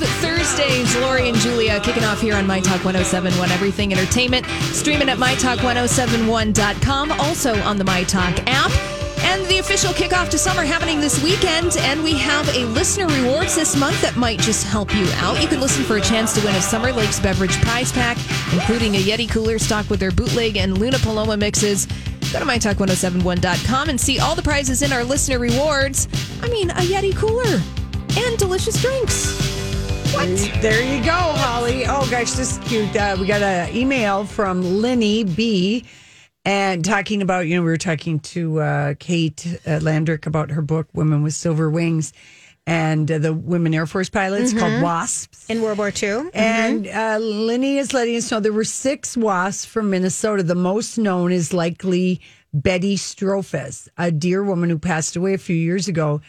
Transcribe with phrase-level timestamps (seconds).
[0.00, 4.46] Of Thursdays, Lori and Julia kicking off here on My Talk 1071 Everything Entertainment.
[4.72, 8.70] Streaming at MyTalk1071.com, also on the My Talk app.
[9.24, 11.76] And the official kickoff to summer happening this weekend.
[11.78, 15.42] And we have a listener rewards this month that might just help you out.
[15.42, 18.16] You can listen for a chance to win a Summer Lakes beverage prize pack,
[18.52, 21.86] including a Yeti cooler stocked with their bootleg and Luna Paloma mixes.
[22.32, 26.08] Go to mytalk1071.com and see all the prizes in our listener rewards.
[26.42, 27.60] I mean, a Yeti cooler
[28.16, 29.51] and delicious drinks.
[30.12, 30.28] What?
[30.60, 31.84] There you go, Holly.
[31.86, 32.94] Oh gosh, this is cute.
[32.94, 35.84] Uh, we got an email from Lenny B.
[36.44, 40.60] And talking about, you know, we were talking to uh, Kate uh, Landdeck about her
[40.60, 42.12] book, Women with Silver Wings,
[42.66, 45.48] and uh, the women Air Force pilots called WASPs.
[45.48, 46.30] in World War II.
[46.34, 50.42] And uh, Lenny is letting us know there were six wasps from Minnesota.
[50.42, 52.20] The most known is likely
[52.52, 56.20] Betty Strohfus, a dear woman who passed away a few years ago.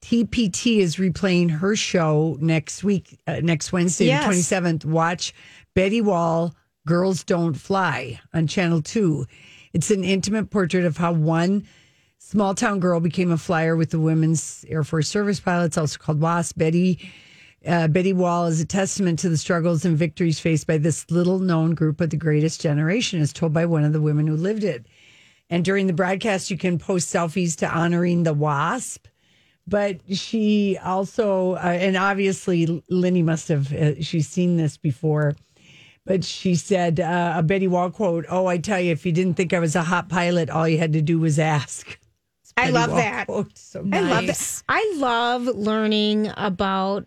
[0.00, 4.22] TPT is replaying her show next week, uh, next Wednesday, Yes.
[4.22, 4.84] the twenty seventh.
[4.84, 5.34] Watch
[5.74, 6.54] Betty Wall,
[6.86, 9.26] "Girls Don't Fly" on Channel Two.
[9.72, 11.64] It's an intimate portrait of how one
[12.18, 16.20] small town girl became a flyer with the Women's Air Force Service Pilots, also called
[16.20, 16.56] WASP.
[16.56, 17.10] Betty
[17.66, 21.40] uh, Betty Wall is a testament to the struggles and victories faced by this little
[21.40, 24.62] known group of the greatest generation, as told by one of the women who lived
[24.62, 24.86] it.
[25.50, 29.08] And during the broadcast, you can post selfies to honoring the WASP.
[29.68, 35.36] But she also, uh, and obviously, Lenny must have, uh, she's seen this before.
[36.06, 39.34] But she said, uh, a Betty Wall quote, Oh, I tell you, if you didn't
[39.34, 41.98] think I was a hot pilot, all you had to do was ask.
[42.56, 43.26] I love Wall that.
[43.26, 43.58] quote.
[43.58, 44.62] So I love Nice.
[44.62, 44.64] that.
[44.70, 47.06] I love learning about,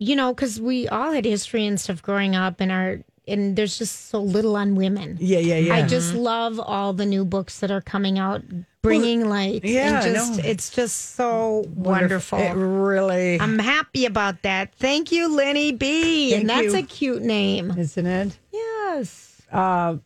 [0.00, 2.98] you know, because we all had history and stuff growing up, and our
[3.28, 5.16] and there's just so little on women.
[5.20, 5.74] Yeah, yeah, yeah.
[5.74, 8.42] I just love all the new books that are coming out,
[8.82, 9.64] bringing light.
[9.64, 10.44] yeah, and just know.
[10.44, 12.38] it's just so wonderful.
[12.38, 14.74] It really, I'm happy about that.
[14.74, 16.34] Thank you, Lenny B.
[16.34, 16.78] and that's you.
[16.78, 17.70] a cute name.
[17.78, 18.38] isn't it?
[18.52, 19.40] Yes.
[19.52, 19.96] Uh,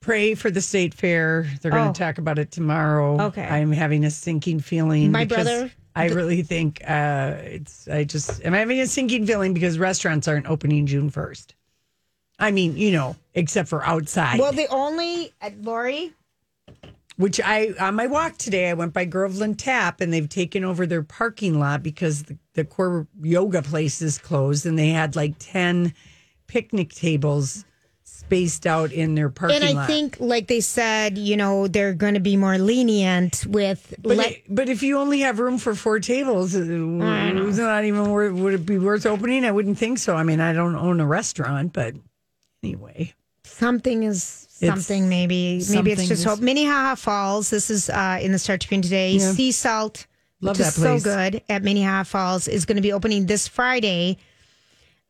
[0.00, 1.46] pray for the state fair.
[1.62, 1.92] They're going Oh.
[1.92, 3.20] to talk about it tomorrow.
[3.28, 3.42] Okay.
[3.44, 5.12] I'm having a sinking feeling.
[5.12, 7.86] My brother- I really think uh, it's.
[7.86, 8.44] I just.
[8.44, 11.52] I'm having a sinking feeling because restaurants aren't opening June 1st.
[12.38, 14.40] I mean, you know, except for outside.
[14.40, 16.12] Well, the only uh, Lori.
[17.16, 20.86] which I on my walk today, I went by Groveland Tap, and they've taken over
[20.86, 25.34] their parking lot because the, the core yoga place is closed, and they had like
[25.38, 25.94] ten
[26.46, 27.64] picnic tables
[28.06, 29.68] spaced out in their parking lot.
[29.68, 29.86] And I lot.
[29.86, 33.94] think, like they said, you know, they're going to be more lenient with.
[34.02, 37.62] But, let- it- but if you only have room for four tables, uh, is it
[37.62, 39.44] not even worth, would it be worth opening?
[39.44, 40.16] I wouldn't think so.
[40.16, 41.94] I mean, I don't own a restaurant, but
[42.64, 43.12] anyway.
[43.44, 45.56] something is something maybe.
[45.56, 46.40] Maybe it's something just is- hope.
[46.40, 49.12] Minnehaha falls this is uh in the star tribune today.
[49.12, 49.32] Yeah.
[49.32, 50.06] sea salt
[50.40, 53.46] Love which that is so good at minnehaha falls is going to be opening this
[53.48, 54.16] friday.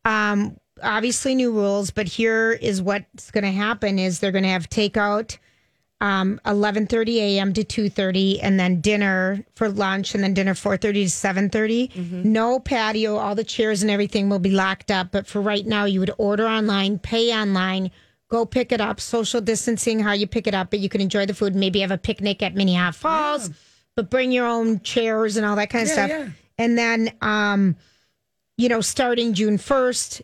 [0.03, 4.49] Um obviously new rules but here is what's going to happen is they're going to
[4.49, 5.37] have takeout
[6.05, 7.53] um 11:30 a.m.
[7.53, 12.31] to 2:30 and then dinner for lunch and then dinner 4:30 to 7:30 Mm-hmm.
[12.39, 15.85] no patio all the chairs and everything will be locked up but for right now
[15.85, 17.91] you would order online pay online
[18.29, 21.25] go pick it up social distancing how you pick it up but you can enjoy
[21.25, 23.49] the food maybe have a picnic at Minnehaha Falls
[23.95, 26.27] but bring your own chairs and all that kind of Yeah, stuff yeah.
[26.63, 27.75] and then um
[28.57, 30.21] you know starting June 1st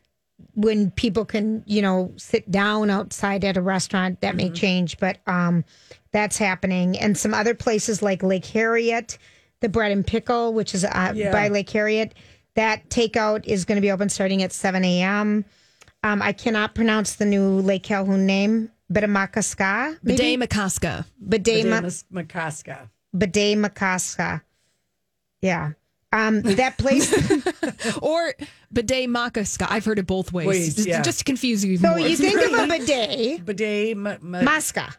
[0.55, 4.37] when people can, you know, sit down outside at a restaurant, that Mm-hmm.
[4.37, 5.63] may change, but um,
[6.11, 6.97] that's happening.
[6.97, 9.17] And some other places like Lake Harriet,
[9.61, 11.31] the Bread and Pickle, which is uh, Yeah.
[11.31, 12.13] by Lake Harriet,
[12.55, 15.45] that takeout is going to be open starting at 7 a.m.
[16.03, 19.99] Um, I cannot pronounce the new Lake Calhoun name, Bidamakaska.
[20.03, 21.05] Bidet Makaska.
[21.29, 22.89] Bidet Ma- Damas McCosca.
[23.17, 24.41] Bidet Makaska.
[25.41, 25.71] Yeah.
[26.11, 27.11] Um, that place.
[28.01, 28.33] Or
[28.71, 30.47] bidet maca I've heard it both ways.
[30.47, 31.01] Ways, just, yeah.
[31.01, 31.77] just to confuse you.
[31.77, 31.99] so more.
[31.99, 34.95] you think of a bidet, Bidet, ma- ma- Masca.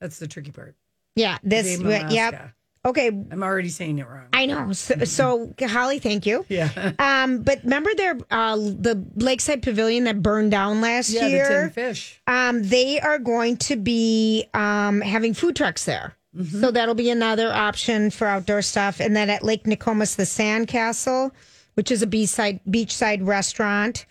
[0.00, 0.74] that's the tricky part.
[1.16, 1.78] Yeah, this.
[1.78, 2.52] Bidet Yep.
[2.84, 4.26] Okay, I'm already saying it wrong.
[4.32, 4.72] I know.
[4.72, 6.44] So, so Holly, thank you.
[6.48, 6.92] Yeah.
[6.98, 11.60] Um, but remember their uh, the Lakeside Pavilion that burned down last Yeah, the year.
[11.60, 12.20] tin fish.
[12.26, 16.14] Um, they are going to be um, having food trucks there.
[16.36, 16.60] Mm-hmm.
[16.60, 19.00] So that'll be another option for outdoor stuff.
[19.00, 21.30] And then at Lake Nokomis, the Sand Castle,
[21.74, 24.06] which is a beachside beachside restaurant,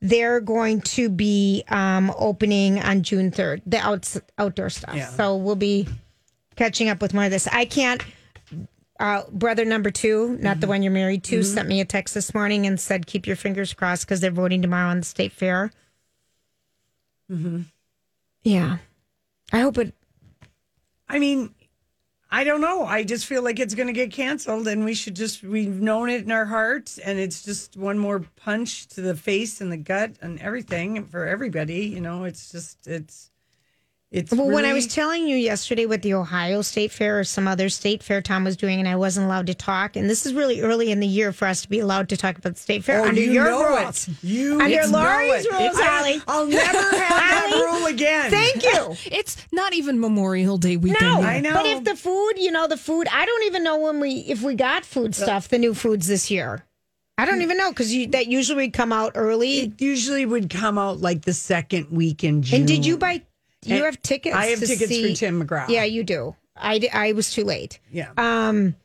[0.00, 3.62] they're going to be um, opening on June third.
[3.66, 4.94] The outs, outdoor stuff.
[4.94, 5.08] Yeah.
[5.08, 5.86] So we'll be
[6.56, 7.46] catching up with more of this.
[7.48, 8.02] I can't.
[8.98, 10.60] Uh, brother number two, not Mm-hmm.
[10.60, 13.36] the one you're married to, sent me a text this morning and said, "Keep your
[13.36, 15.70] fingers crossed because they're voting tomorrow on the state fair."
[17.30, 17.62] Mm-hmm.
[18.42, 18.78] Yeah,
[19.52, 19.92] I hope it.
[21.08, 21.54] I mean,
[22.30, 22.84] I don't know.
[22.84, 26.10] I just feel like it's going to get canceled, and we should just, we've known
[26.10, 29.76] it in our hearts, and it's just one more punch to the face and the
[29.76, 31.86] gut and everything for everybody.
[31.86, 33.30] You know, it's just, it's,
[34.10, 34.32] it's.
[34.32, 37.68] Well, when I was telling you yesterday what the Ohio State Fair or some other
[37.68, 40.60] state fair Tom was doing, and I wasn't allowed to talk, and this is really
[40.60, 43.00] early in the year for us to be allowed to talk about the state fair
[43.00, 44.08] Oh, under you your know rules.
[44.08, 44.14] it.
[44.22, 45.52] You Under know Lori's it.
[45.52, 46.22] rules, I- Holly.
[46.28, 48.30] I'll never have that rule again.
[48.30, 48.96] Thank you.
[49.10, 51.02] it's not even Memorial Day weekend.
[51.02, 51.28] No, yet.
[51.28, 51.54] I know.
[51.54, 54.42] But if the food, you know, the food, I don't even know when we if
[54.42, 56.64] we got food uh, stuff, the new foods this year.
[57.18, 57.42] I don't hmm.
[57.42, 59.60] even know because that usually would come out early.
[59.60, 62.60] It usually would come out like the second week in June.
[62.60, 63.22] And did you buy?
[63.64, 64.34] You have tickets.
[64.36, 65.68] I have tickets see, for Tim McGraw.
[65.68, 66.36] Yeah, you do.
[66.56, 67.80] I, I was too late.
[67.90, 68.10] Yeah.
[68.16, 68.76] Um,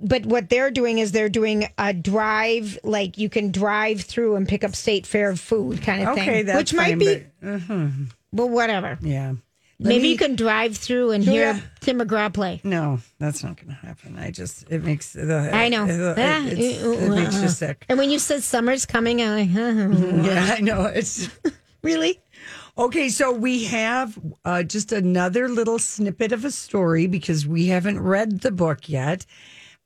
[0.00, 4.48] but what they're doing is they're doing a drive, like you can drive through and
[4.48, 6.28] pick up state fair food kind of thing.
[6.28, 8.98] okay, that's which might fine, be, but- well, whatever.
[9.02, 9.34] yeah.
[9.80, 12.60] Let Maybe me- you can drive through and hear Tim McGraw play.
[12.64, 14.18] No, that's not going to happen.
[14.18, 15.86] I just it makes the I know.
[15.86, 17.86] it, Ah, uh, it makes uh, you sick.
[17.88, 20.86] And when you said summer's coming, I'm like, huh, Yeah, I know.
[20.86, 21.28] It's
[21.82, 22.18] really?
[22.78, 23.08] Okay.
[23.08, 28.40] So we have uh, just another little snippet of a story because we haven't read
[28.40, 29.26] the book yet.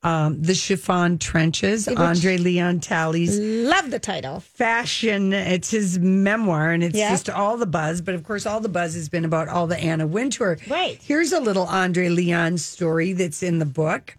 [0.05, 4.41] Um, the chiffon trenches, Andre Leon Talley's Love the title.
[4.41, 5.33] fashion.
[5.33, 7.11] It's his memoir, and it's Yeah.
[7.11, 8.01] just all the buzz.
[8.01, 10.59] But of course, all the buzz has been about all the Anna Wintour.
[10.69, 10.99] Right.
[11.01, 14.17] Here's a little Andre Leon story that's in the book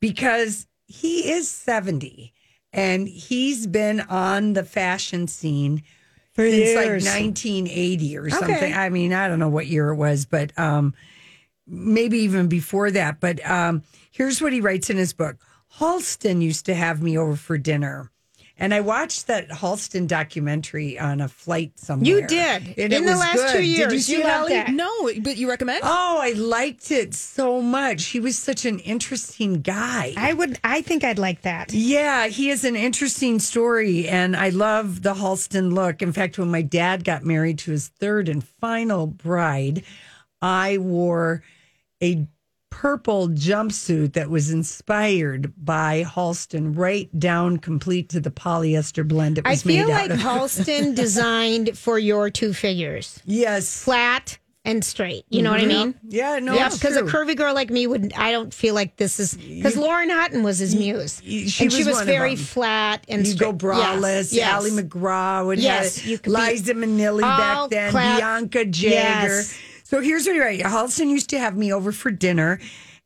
[0.00, 2.32] because he is 70
[2.72, 5.84] and he's been on the fashion scene
[6.36, 7.04] since years.
[7.04, 8.54] like 1980 or something.
[8.56, 8.72] Okay.
[8.72, 10.94] I mean, I don't know what year it was, but um,
[11.66, 13.20] maybe even before that.
[13.20, 15.36] But um, here's what he writes in his book
[15.78, 18.10] Halston used to have me over for dinner.
[18.56, 22.06] And I watched that Halston documentary on a flight somewhere.
[22.20, 22.78] You did.
[22.78, 23.52] And In the last good.
[23.52, 24.70] two Did you years, see you that.
[24.70, 25.80] No, but you recommend?
[25.82, 28.06] Oh, I liked it so much.
[28.06, 30.14] He was such an interesting guy.
[30.16, 30.60] I would.
[30.62, 31.72] I think I'd like that.
[31.72, 36.00] Yeah, he has an interesting story, and I love the Halston look.
[36.00, 39.82] In fact, when my dad got married to his third and final bride,
[40.40, 41.42] I wore
[42.00, 42.28] a
[42.74, 49.46] purple jumpsuit that was inspired by Halston, right down complete to the polyester blend it
[49.46, 50.18] I was feel made like out of.
[50.18, 53.84] Halston designed for your two figures, yes.
[53.84, 55.24] flat and straight.
[55.28, 55.84] You know what I mm-hmm.
[55.84, 55.94] mean?
[56.08, 58.12] Yeah, no, yeah, because a curvy girl like me would.
[58.14, 61.72] I don't feel like this is because Lauren Hutton was his muse, y- she and
[61.72, 63.58] she was was one of very flat and Hugo straight.
[63.58, 64.54] Braless, Yes, yes.
[64.54, 69.36] Ali MacGraw, would Yes, you Liza Minnelli back then, clap- Bianca Jagger.
[69.36, 69.56] Yes.
[69.94, 70.64] So here's what writes.
[70.64, 72.58] Halston used to have me over for dinner,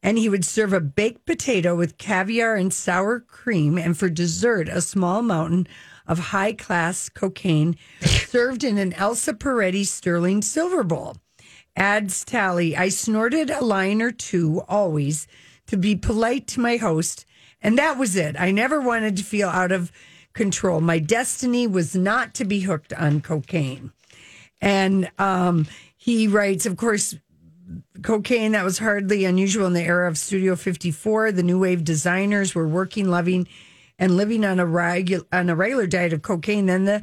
[0.03, 4.71] and he would serve a baked potato with caviar and sour cream, and for dessert,
[4.71, 5.69] a small mountain
[6.07, 11.19] of high class cocaine served in an Elsa Peretti sterling silver bowl.
[11.77, 15.27] Adds Talley, I snorted a line or two always
[15.67, 17.27] to be polite to my host,
[17.61, 18.35] and that was it.
[18.41, 19.93] I never wanted to feel out of
[20.33, 20.81] control.
[20.81, 23.93] My destiny was not to be hooked on cocaine.
[24.61, 25.67] And um,
[25.99, 27.17] he writes, of course,
[28.03, 31.33] cocaine that was hardly unusual in the era of Studio 54.
[31.33, 33.47] The new wave designers were working, loving,
[33.99, 36.67] and living on a regular on a regular diet of cocaine.
[36.67, 37.03] Then the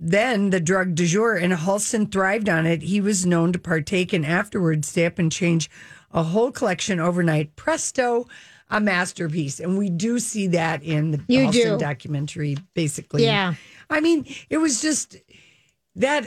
[0.00, 2.82] then the drug du jour, and Halston thrived on it.
[2.82, 5.70] He was known to partake and afterwards stay up and change
[6.12, 7.54] a whole collection overnight.
[7.56, 8.26] Presto,
[8.70, 9.60] a masterpiece.
[9.60, 11.78] And we do see that in the You Halston do.
[11.78, 13.24] documentary, basically.
[13.24, 13.54] Yeah.
[13.88, 15.16] I mean, it was just
[15.96, 16.26] that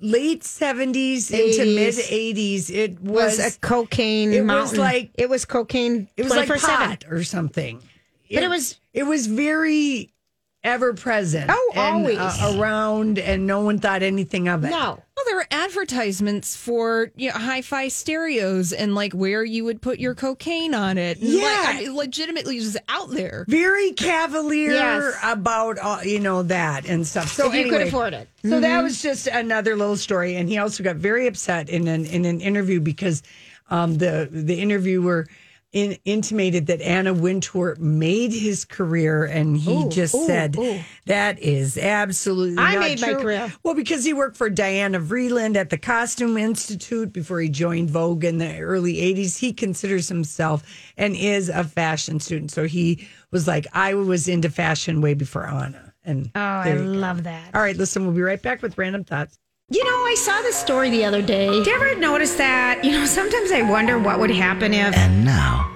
[0.00, 2.70] late 70s into mid 80s.
[2.70, 6.08] It was was, a cocaine it was like- it was cocaine.
[6.16, 6.60] it was like 24/7.
[6.60, 7.82] pot or something.
[8.32, 10.12] But it was- it was very
[10.64, 11.50] ever present.
[11.52, 12.18] Oh, and, always.
[12.18, 14.70] uh, around, and no one thought anything of it.
[14.70, 15.02] No.
[15.16, 19.98] Well, there were advertisements for you know, hi-fi stereos and like where you would put
[19.98, 21.18] your cocaine on it.
[21.20, 21.42] And, Yeah.
[21.42, 23.44] like, I mean, legitimately just out there.
[23.48, 25.14] very cavalier Yes.
[25.24, 27.28] about all, you know that and stuff.
[27.32, 28.28] So If you could afford it.
[28.44, 32.04] So that was just another little story, and he also got very upset in an
[32.06, 33.22] in an interview because
[33.70, 35.26] um, the the interviewer
[35.72, 40.56] in, intimated that Anna Wintour made his career, and he just said
[41.06, 43.52] that is absolutely I not made my career.
[43.62, 48.24] Well, because he worked for Diana Vreeland at the Costume Institute before he joined Vogue
[48.24, 49.38] in the early 80s.
[49.38, 50.62] He considers himself
[50.96, 52.50] and is a fashion student.
[52.50, 55.92] So he was like, I was into fashion way before Anna.
[56.04, 56.84] And Oh, I you go.
[56.84, 57.54] love that.
[57.54, 59.38] All right, listen, we'll be right back with random thoughts.
[59.70, 61.46] You know, I saw this story the other day.
[61.50, 62.82] Did you ever notice that?
[62.82, 65.70] You know, sometimes I wonder what would happen if And now,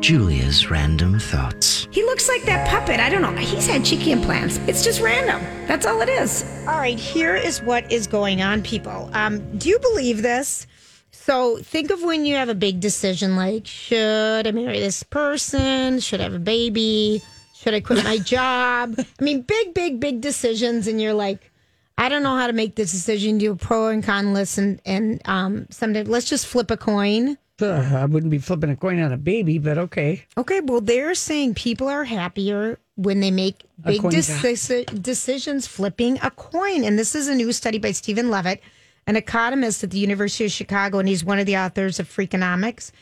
[0.00, 1.86] Julia's random thoughts.
[1.92, 2.98] he looks like that puppet.
[2.98, 3.30] I don't know.
[3.36, 4.58] He's had cheeky implants.
[4.66, 5.40] It's just random.
[5.68, 6.42] That's all it is.
[6.66, 9.10] All right, here is what is going on, people.
[9.12, 10.66] Um, do you believe this?
[11.12, 16.00] So think of when you have a big decision like, should I marry this person?
[16.00, 17.22] Should I have a baby?
[17.54, 18.96] Should I quit my job?
[18.98, 21.52] I mean, big, big, big decisions, and you're like,
[21.98, 23.38] I don't know how to make this decision.
[23.38, 27.38] Do a pro and con list, and and um, someday let's just flip a coin.
[27.60, 30.26] Ugh, I wouldn't be flipping a coin on a baby, but okay.
[30.36, 35.66] Okay, well, they're saying people are happier when they make A big coin deci- decisions
[35.66, 36.84] flipping a coin.
[36.84, 38.60] And this is a new study by Stephen Levitt,
[39.06, 42.92] an economist at the University of Chicago, and he's one of the authors of Freakonomics.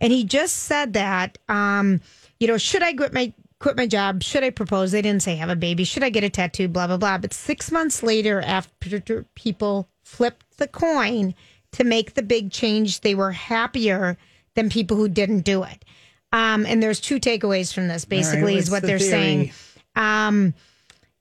[0.00, 2.00] And he just said that, um,
[2.40, 4.22] you know, should I quit my quit my job?
[4.22, 4.92] Should I propose?
[4.92, 5.84] They didn't say have a baby.
[5.84, 6.68] Should I get a tattoo?
[6.68, 7.18] Blah blah blah.
[7.18, 11.34] But six months later, after people flipped the coin
[11.72, 14.16] to make the big change, they were happier
[14.54, 15.84] than people who didn't do it.
[16.32, 18.04] Um, and there's two takeaways from this.
[18.04, 19.10] Basically, what's is what the they're theory?
[19.10, 19.52] saying.
[19.96, 20.54] Um,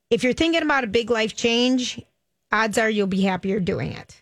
[0.09, 2.01] if you're thinking about a big life change,
[2.51, 4.21] odds are you'll be happier doing it.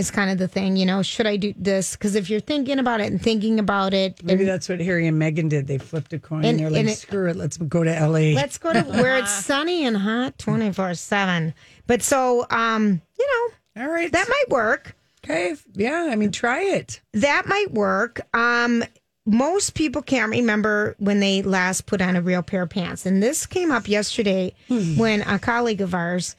[0.00, 1.02] It's kind of the thing, you know.
[1.02, 1.92] Should I do this?
[1.94, 5.06] Because if you're thinking about it and thinking about it, Maybe and that's what Harry
[5.06, 5.66] and Meghan did.
[5.66, 6.44] They flipped a coin.
[6.44, 8.34] And- They're like, and it- screw it, let's go to LA.
[8.34, 11.54] let's go to where it's sunny and hot 24 7.
[11.86, 13.28] But so, um, you
[13.76, 14.10] know, All right.
[14.10, 14.96] that might work.
[15.24, 15.54] okay.
[15.74, 17.00] Yeah, I mean, try it.
[17.12, 18.20] That might work.
[18.34, 18.82] Um,
[19.26, 23.04] most people can't remember when they last put on a real pair of pants.
[23.06, 24.54] And this came up yesterday
[24.96, 26.36] when a colleague of ours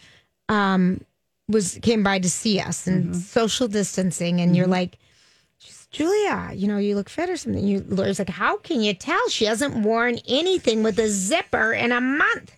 [0.50, 1.00] um,
[1.52, 3.14] was came by to see us and mm-hmm.
[3.14, 4.42] social distancing.
[4.42, 4.72] And you're mm-hmm.
[4.72, 4.98] like,
[5.92, 7.66] Julia, you know, you look fit or something.
[7.66, 11.92] You, Laura's like, how can you tell she hasn't worn anything with a zipper in
[11.92, 12.56] a month?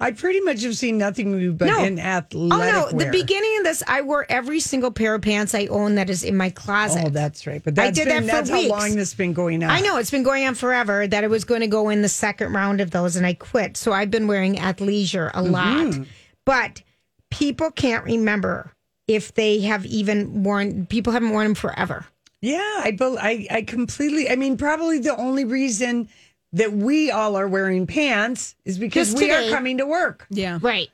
[0.00, 1.82] I pretty much have seen nothing new but No.
[1.82, 3.06] in athletic oh no, wear.
[3.06, 6.22] the beginning of this, I wore every single pair of pants I own that is
[6.22, 7.02] in my closet.
[7.06, 7.62] Oh, that's right.
[7.62, 8.72] But I did been, that for that's weeks.
[8.72, 9.70] how long this has been going on.
[9.70, 12.08] I know it's been going on forever that I was going to go in the
[12.08, 13.76] second round of those and I quit.
[13.76, 15.50] So I've been wearing athleisure a mm-hmm.
[15.50, 16.06] lot.
[16.44, 16.82] But
[17.30, 18.72] people can't remember
[19.06, 22.06] if they have even worn people haven't worn them forever.
[22.40, 24.30] Yeah, I, bel I, I completely.
[24.30, 26.08] I mean, probably the only reason
[26.52, 29.48] that we all are wearing pants is because Just we today.
[29.48, 30.26] are coming to work.
[30.30, 30.58] Yeah.
[30.62, 30.88] Right.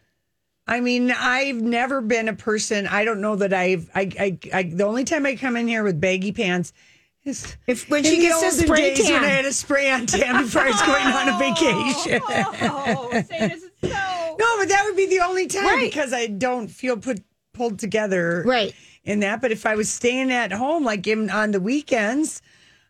[0.67, 2.87] I mean, I've never been a person.
[2.87, 3.91] I don't know that I've.
[3.95, 6.73] I, I, I the only time I come in here with baggy pants
[7.25, 9.13] is If when in she the gets a spray days tan.
[9.13, 12.23] when I had a spray on tan before I was going on a oh, vacation.
[12.63, 13.89] Oh, say this is so.
[14.39, 15.91] No, but that would be the only time Right.
[15.91, 17.21] because I don't feel put
[17.53, 18.75] pulled together Right.
[19.05, 19.41] in that.
[19.41, 22.43] But if I was staying at home, like in, on the weekends,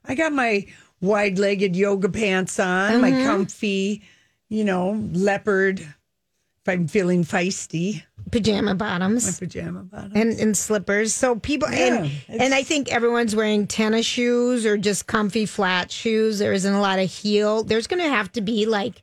[0.06, 0.66] I got my
[1.02, 3.26] wide legged yoga pants on, my Mm-hmm.
[3.26, 4.02] comfy,
[4.48, 5.80] you know, leopard.
[5.80, 9.38] If I'm feeling feisty, Pajama my bottoms.
[9.38, 10.12] pajama bottom.
[10.14, 11.14] And, and slippers.
[11.14, 15.90] So people Yeah, and and I think everyone's wearing tennis shoes or just comfy flat
[15.90, 16.38] shoes.
[16.38, 17.64] There isn't a lot of heel.
[17.64, 19.02] There's going to have to be like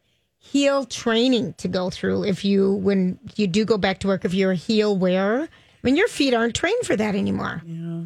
[0.51, 4.33] heel training to go through if you when you do go back to work if
[4.33, 5.43] you're a heel wearer.
[5.43, 5.47] I
[5.83, 7.61] mean, your feet aren't trained for that anymore.
[7.65, 8.03] Yeah.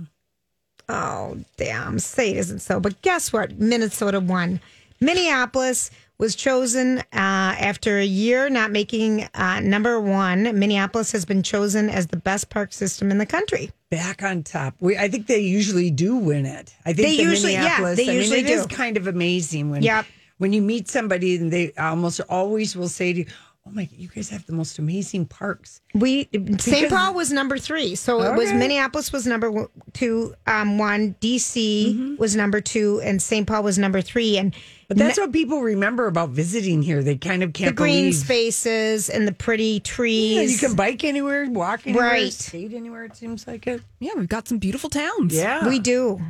[0.87, 1.97] Oh damn!
[1.99, 2.79] Say it isn't so.
[2.79, 3.57] But guess what?
[3.57, 4.59] Minnesota won.
[5.01, 10.43] Minneapolis was chosen uh, after a year not making uh, number one.
[10.57, 13.71] Minneapolis has been chosen as the best park system in the country.
[13.89, 14.75] Back on top.
[14.79, 16.73] We, I think they usually do win it.
[16.85, 18.75] I think They the usually- yeah, they I usually mean, it is do.
[18.75, 20.05] kind of amazing when Yep.
[20.37, 23.25] When you meet somebody and they almost always will say to you,
[23.67, 26.89] "Oh my, you guys have the most amazing parks." We St.
[26.89, 31.15] Paul was number three, so it was Minneapolis was number two, um, one.
[31.21, 33.47] DC was number two, and St.
[33.47, 34.37] Paul was number three.
[34.37, 34.53] And
[34.87, 37.01] But that's what people remember about visiting here.
[37.01, 38.15] They kind of can't the green believe.
[38.15, 40.35] spaces and the pretty trees.
[40.35, 42.33] Yeah, you can bike anywhere, walk anywhere, Right.
[42.33, 43.05] skate anywhere.
[43.05, 43.81] It seems like it.
[43.99, 45.33] Yeah, we've got some beautiful towns.
[45.33, 46.21] Yeah, We do.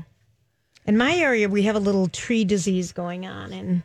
[0.88, 3.81] In my area, we have a little tree disease going on, and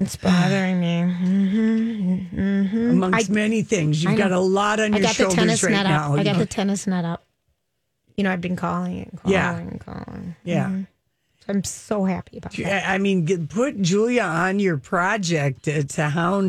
[0.00, 1.02] It's bothering me.
[1.02, 2.90] Mm-hmm, mm-hmm.
[2.90, 6.12] Amongst many things, you've got a lot on I your shoulders tennis right net now.
[6.14, 6.20] up.
[6.20, 6.38] I got know?
[6.40, 7.24] the tennis net up.
[8.16, 9.56] You know, I've been calling and calling Yeah.
[9.56, 10.36] and calling.
[10.44, 10.66] yeah.
[10.66, 10.82] Mm-hmm.
[11.46, 12.88] I'm so happy about that.
[12.88, 16.48] I I mean, get- put Julia on your project to, to hound.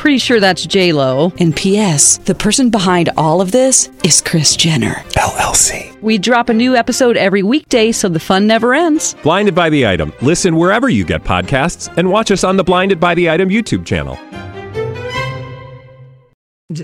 [0.00, 1.30] Pretty sure that's J Lo.
[1.40, 2.16] And P.S.
[2.24, 4.94] The person behind all of this is Kris Jenner.
[5.10, 6.00] LLC.
[6.00, 9.14] We drop a new episode every weekday, so the fun never ends.
[9.22, 10.14] Blinded by the item.
[10.22, 13.84] Listen wherever you get podcasts, and watch us on the Blinded by the Item YouTube
[13.84, 14.18] channel.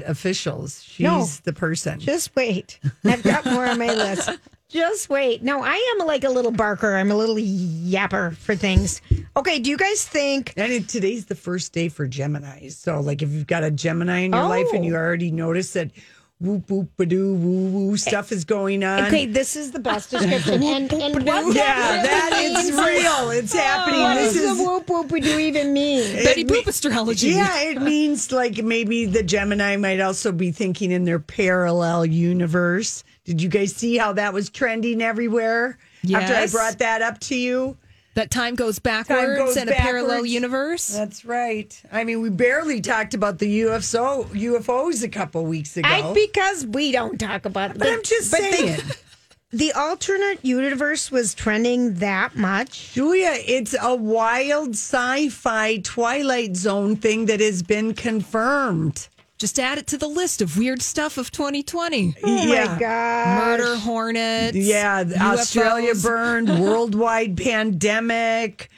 [0.04, 0.82] officials.
[0.82, 1.26] She's No.
[1.44, 1.98] the person.
[2.00, 2.78] Just wait.
[3.04, 4.28] I've got more on my list.
[4.68, 5.42] Just wait.
[5.44, 6.96] No, I am like a little barker.
[6.96, 9.00] I'm a little yapper for things.
[9.36, 12.68] Okay, do you guys think and it, today's the first day for Gemini.
[12.68, 14.88] So, like, if you've got a Gemini in your life and Oh.
[14.88, 15.92] you already notice that
[16.40, 17.96] whoop, whoop, ba doo, woo, woo eh.
[17.96, 19.04] stuff is going on.
[19.04, 20.60] Okay, this is the best description.
[20.64, 23.30] and, and what Yeah, that, that really is means- real.
[23.30, 24.00] It's happening.
[24.00, 26.24] What this does is the whoop whoop do even mean?
[26.24, 27.28] Betty It Boop astrology.
[27.28, 33.04] Yeah, it means like maybe the Gemini might also be thinking in their parallel universe.
[33.26, 35.78] Did you guys see how that was trending everywhere?
[36.14, 37.76] After I brought that up to you?
[38.14, 40.88] That time goes backwards goes in a parallel universe.
[40.88, 41.82] That's right.
[41.92, 45.88] I mean, we barely talked about the UFO UFOs a couple weeks ago.
[45.88, 47.78] I, because we don't talk about it.
[47.78, 48.80] but I'm just but saying.
[49.52, 52.92] The, alternate universe was trending that much.
[52.94, 59.08] Julia, it's a wild sci-fi Twilight Zone thing that has been confirmed.
[59.38, 62.14] Just add it to the list of weird stuff of 2020.
[62.24, 62.64] Oh yeah.
[62.72, 63.38] my god!
[63.60, 64.56] Murder hornets.
[64.56, 68.70] Yeah, the Australia burned, worldwide pandemic.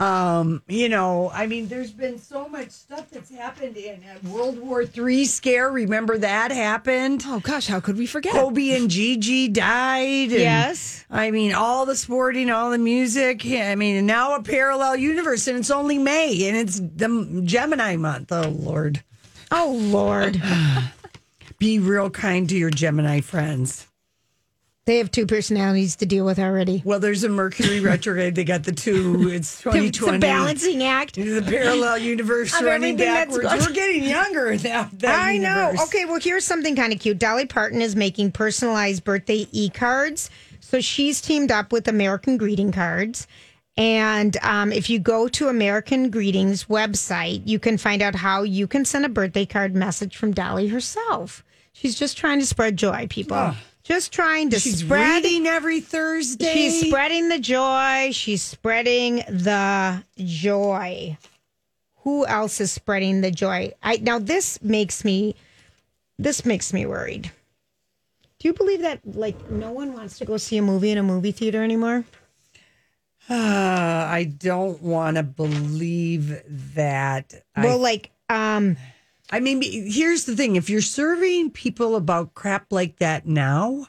[0.00, 4.58] Um, you know, I mean, there's been so much stuff that's happened in uh, World
[4.58, 5.70] War Three scare.
[5.70, 7.22] Remember that happened?
[7.24, 8.32] Oh gosh, how could we forget?
[8.32, 10.30] Kobe and Gigi died.
[10.32, 11.04] and- Yes.
[11.08, 13.46] I mean, all the sporting, all the music.
[13.46, 17.94] I mean, and now a parallel universe, and it's only May, and it's the Gemini
[17.94, 18.32] month.
[18.32, 19.04] Oh Lord,
[19.54, 20.42] Oh Lord,
[21.58, 23.86] be real kind to your Gemini friends.
[24.86, 26.80] they have two personalities to deal with already.
[26.84, 28.34] Well, there's a Mercury retrograde.
[28.34, 29.28] They got the two.
[29.28, 29.86] It's 2020.
[29.88, 30.16] It's 2020.
[30.16, 31.14] a balancing act.
[31.16, 33.46] the parallel universe Of running backwards.
[33.66, 35.74] We're getting younger in that, that I know.
[35.84, 37.18] Okay, well, here's something kind of cute.
[37.18, 40.30] Dolly Parton is making personalized birthday e cards.
[40.60, 43.26] So she's teamed up with American Greeting Cards.
[43.76, 48.66] And um, if you go to American Greetings website, you can find out how you
[48.66, 51.42] can send a birthday card message from Dolly herself.
[51.72, 53.54] She's just trying to spread joy, people.
[53.82, 55.24] Just trying to She's spread.
[55.24, 56.52] reading every Thursday.
[56.52, 58.10] She's spreading the joy.
[58.12, 61.16] She's spreading the joy.
[62.02, 63.72] Who else is spreading the joy?
[63.82, 65.34] I now this makes me
[66.18, 67.32] this makes me worried.
[68.38, 71.02] Do you believe that like no one wants to go see a movie in a
[71.02, 72.04] movie theater anymore?
[73.32, 76.42] Uh, I don't want to believe
[76.74, 77.34] that.
[77.56, 78.76] well, I, like um
[79.30, 83.86] I mean, here's the thing: if you're surveying people about crap like that now,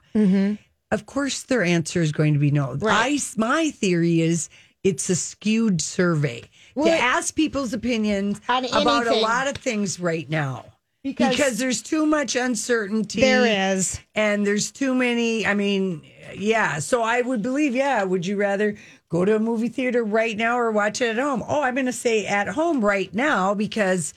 [0.91, 2.67] of course their answer is going to be no.
[2.67, 2.85] Mm-hmm.
[2.85, 3.19] Right.
[3.21, 4.49] I, my theory is
[4.83, 6.43] it's a skewed survey
[6.75, 10.65] Well, to ask people's opinions On about a lot of things right now.
[11.03, 13.19] Because- because there's too much uncertainty.
[13.19, 13.99] there is.
[14.15, 16.01] and there's too many i mean
[16.33, 18.75] yeah so i would believe yeah would you rather
[19.13, 21.43] go to a movie theater right now or watch it at home.
[21.47, 24.11] Oh i'm going to say at home right now because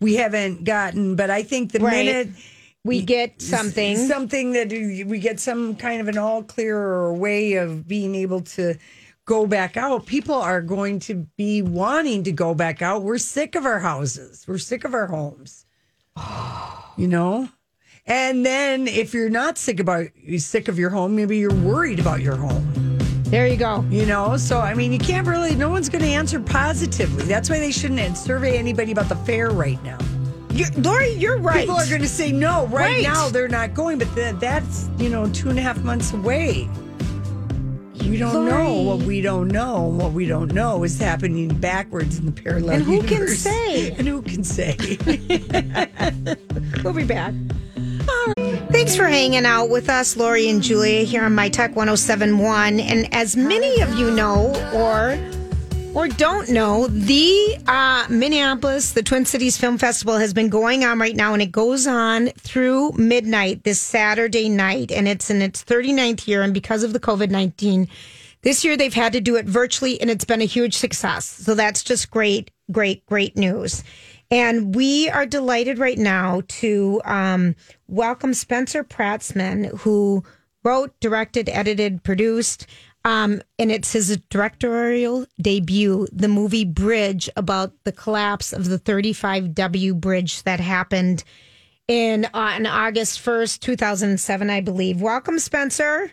[0.00, 2.04] we haven't gotten but i think the Right.
[2.04, 2.28] minute
[2.84, 3.96] We get something.
[3.96, 8.42] something that we get some kind of an all clear or way of being able
[8.58, 8.74] to
[9.24, 13.02] go back out people are going to be wanting to go back out.
[13.02, 14.44] We're sick of our houses.
[14.46, 15.64] We're sick of our homes.
[16.96, 17.48] You know?
[18.06, 21.98] And then if you're not sick about you're sick of your home maybe you're worried
[21.98, 22.83] about your home
[23.24, 23.84] There you go.
[23.90, 27.50] you know so i mean you can't really no one's going to answer positively that's
[27.50, 29.98] why they shouldn't survey anybody about the fair right now
[30.50, 31.60] You're, Lori, you're right.
[31.62, 32.66] People are going to say no.
[32.66, 33.02] Right, Right.
[33.02, 36.68] now, they're not going, but th- that's you know two and a half months away.
[38.08, 39.88] We don't know what we don't know.
[39.88, 42.90] and What we don't know is happening backwards in the parallel universe.
[43.00, 43.90] And who can say?
[43.98, 44.76] And who can say?
[46.84, 47.34] We'll be back.
[48.70, 52.80] Thanks for hanging out with us, Lori and Julia, here on My Talk 1071.
[52.80, 55.18] And as many of you know, or
[55.94, 60.98] or don't know, the uh, Minneapolis, the Twin Cities Film Festival has been going on
[60.98, 65.62] right now, and it goes on through midnight this Saturday night, and it's in its
[65.62, 66.42] 39th year.
[66.42, 67.88] And because of the COVID 19,
[68.44, 71.24] This year they've had to do it virtually and it's been a huge success.
[71.24, 73.82] So that's just great, great, great news.
[74.34, 77.54] And we are delighted right now to um,
[77.86, 80.24] welcome Spencer Pratzman, who
[80.64, 82.66] wrote, directed, edited, produced,
[83.04, 90.00] um, and it's his directorial debut, the movie Bridge, about the collapse of the 35W
[90.00, 91.22] bridge that happened
[91.86, 95.00] in uh, on August 1st, 2007, I believe.
[95.00, 96.10] Welcome, Spencer.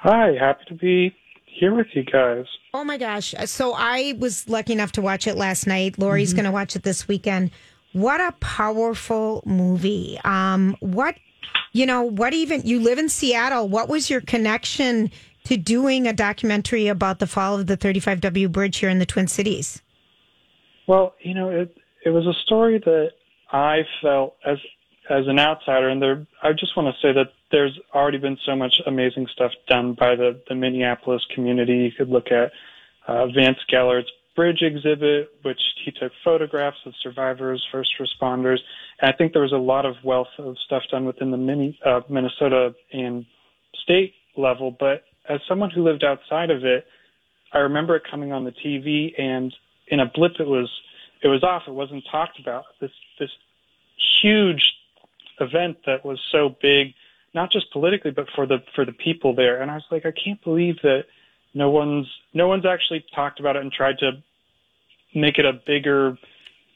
[0.00, 2.44] Hi, happy to be here with you guys.
[2.74, 3.32] Oh my gosh.
[3.46, 5.96] So I was lucky enough to watch it last night.
[5.96, 6.36] Lori's Mm-hmm.
[6.36, 7.52] going to watch it this weekend.
[7.92, 10.18] What a powerful movie.
[10.24, 11.14] Um, what,
[11.72, 13.68] you know, what even, you live in Seattle.
[13.68, 15.12] What was your connection
[15.44, 19.28] to doing a documentary about the fall of the 35W bridge here in the Twin
[19.28, 19.80] Cities?
[20.88, 23.10] Well, you know, it it was a story that
[23.52, 24.58] I felt as
[25.10, 26.26] as an outsider, and there.
[26.42, 30.16] I just want to say that there's already been so much amazing stuff done by
[30.16, 31.76] the the Minneapolis community.
[31.76, 32.52] You could look at
[33.06, 38.58] uh, Vance Gellert's bridge exhibit, which he took photographs of survivors, first responders,
[39.00, 41.78] and I think there was a lot of wealth of stuff done within the mini,
[41.84, 43.26] uh, Minnesota and
[43.82, 44.74] state level.
[44.78, 46.86] But as someone who lived outside of it,
[47.52, 49.54] I remember it coming on the TV, and
[49.88, 50.70] in a blip, it was
[51.22, 51.62] it was off.
[51.68, 52.64] It wasn't talked about.
[52.80, 53.30] This this
[54.22, 54.62] huge
[55.40, 56.94] event that was so big,
[57.34, 59.60] not just politically, but for the for the people there.
[59.60, 61.04] And I was like, I can't believe that
[61.54, 64.22] no one's no one's actually talked about it and tried to
[65.14, 66.18] make it a bigger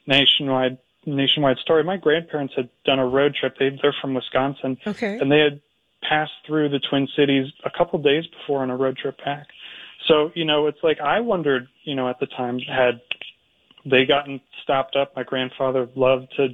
[0.07, 1.85] nationwide nationwide story.
[1.85, 3.57] My grandparents had done a road trip.
[3.59, 5.19] They they're from Wisconsin, Okay.
[5.19, 5.61] and they had
[6.03, 9.49] passed through the Twin Cities a couple days before on a road trip back.
[10.07, 13.01] So, you know, it's like I wondered, you know, at the time had
[13.85, 15.15] they gotten stopped up.
[15.17, 16.49] My grandfather loved to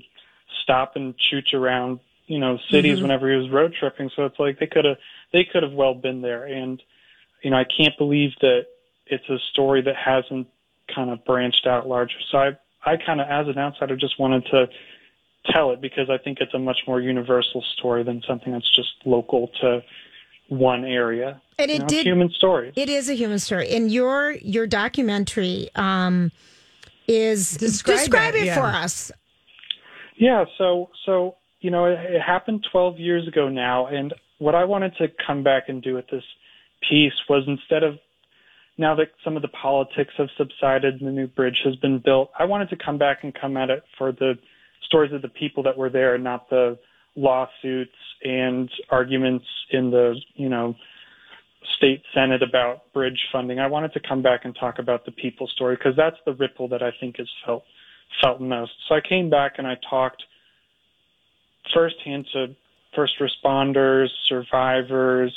[0.65, 4.11] stop and chooch around, you know, cities whenever he was road tripping.
[4.17, 4.97] So it's like they could have
[5.33, 6.45] they could have well been there.
[6.45, 6.83] And,
[7.43, 8.67] you know, I can't believe that
[9.07, 10.49] it's a story that hasn't
[10.93, 12.17] kind of branched out larger.
[12.31, 14.69] So I I kind of as an outsider just wanted to
[15.53, 18.91] tell it because I think it's a much more universal story than something that's just
[19.05, 19.83] local to
[20.49, 21.41] one area.
[21.59, 22.07] And You it know, it's did.
[22.07, 22.73] human stories.
[22.77, 23.71] It is a human story.
[23.71, 26.33] And your your documentary um,
[27.07, 28.55] is Describe describe it, it yeah.
[28.55, 29.13] for us.
[30.17, 34.65] Yeah, so so you know, it, it happened 12 years ago now, and what I
[34.65, 36.23] wanted to come back and do with this
[36.89, 37.95] piece was instead of
[38.77, 42.31] now that some of the politics have subsided and the new bridge has been built,
[42.39, 44.35] I wanted to come back and come at it for the
[44.87, 46.79] stories of the people that were there, not the
[47.17, 47.93] lawsuits
[48.25, 50.75] and arguments in the you know
[51.77, 53.59] state senate about bridge funding.
[53.59, 56.69] I wanted to come back and talk about the people story because that's the ripple
[56.69, 57.65] that I think is felt
[58.23, 58.73] felt most.
[58.89, 60.23] So I came back and I talked
[61.73, 62.55] firsthand to
[62.95, 65.35] first responders, survivors,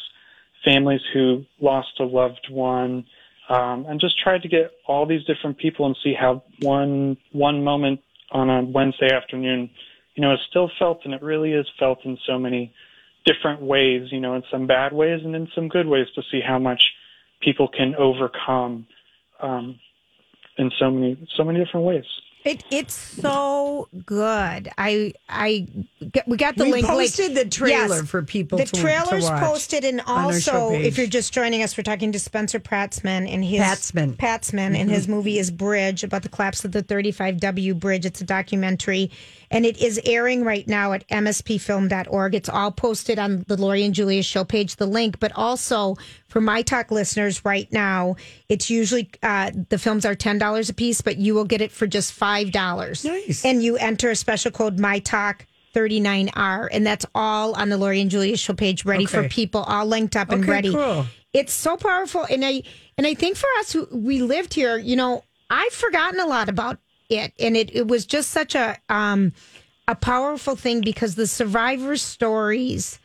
[0.63, 3.06] families who lost a loved one,
[3.49, 7.63] um, and just tried to get all these different people and see how one one
[7.63, 8.01] moment
[8.32, 9.69] on a Wednesday afternoon,
[10.15, 12.73] you know, is still felt, and it really is felt in so many
[13.25, 14.10] different ways.
[14.12, 16.82] You know, in some bad ways and in some good ways, to see how much
[17.41, 18.88] people can overcome
[19.41, 19.80] um,
[20.58, 22.06] in so many so many different ways.
[22.45, 24.69] It it's so good.
[24.78, 25.67] I I
[26.28, 26.88] we got the we link.
[26.88, 28.10] like- posted the trailer Yes.
[28.10, 31.34] for people The to, trailer's to posted, and on our show also, if you're just
[31.34, 34.15] joining us, we're talking to Spencer Pratzman and his Patzman.
[34.15, 35.13] Patzman, and his mm-hmm.
[35.15, 38.06] movie is Bridge about the collapse of the 35W bridge.
[38.06, 39.12] It's a documentary,
[39.52, 42.36] and it is airing right now at mspfilm.org.
[42.36, 45.96] It's all posted on the Lori and Julia show page, the link, but also
[46.28, 48.16] for my talk listeners right now,
[48.50, 51.72] it's usually uh, the films are ten dollars a piece, but you will get it
[51.72, 53.06] for just five dollars.
[53.06, 53.46] Nice.
[53.46, 58.02] And you enter a special code my talk 39R, and that's all on the Lori
[58.02, 60.72] and Julia show page, ready for people, all linked up and Okay, ready.
[60.72, 61.06] cool.
[61.34, 62.64] It's so powerful, and I
[62.98, 66.50] and I think for us who we lived here, you know, I've forgotten a lot
[66.50, 69.34] about it, and it it was just such a um
[69.88, 73.00] a powerful thing because the survivor stories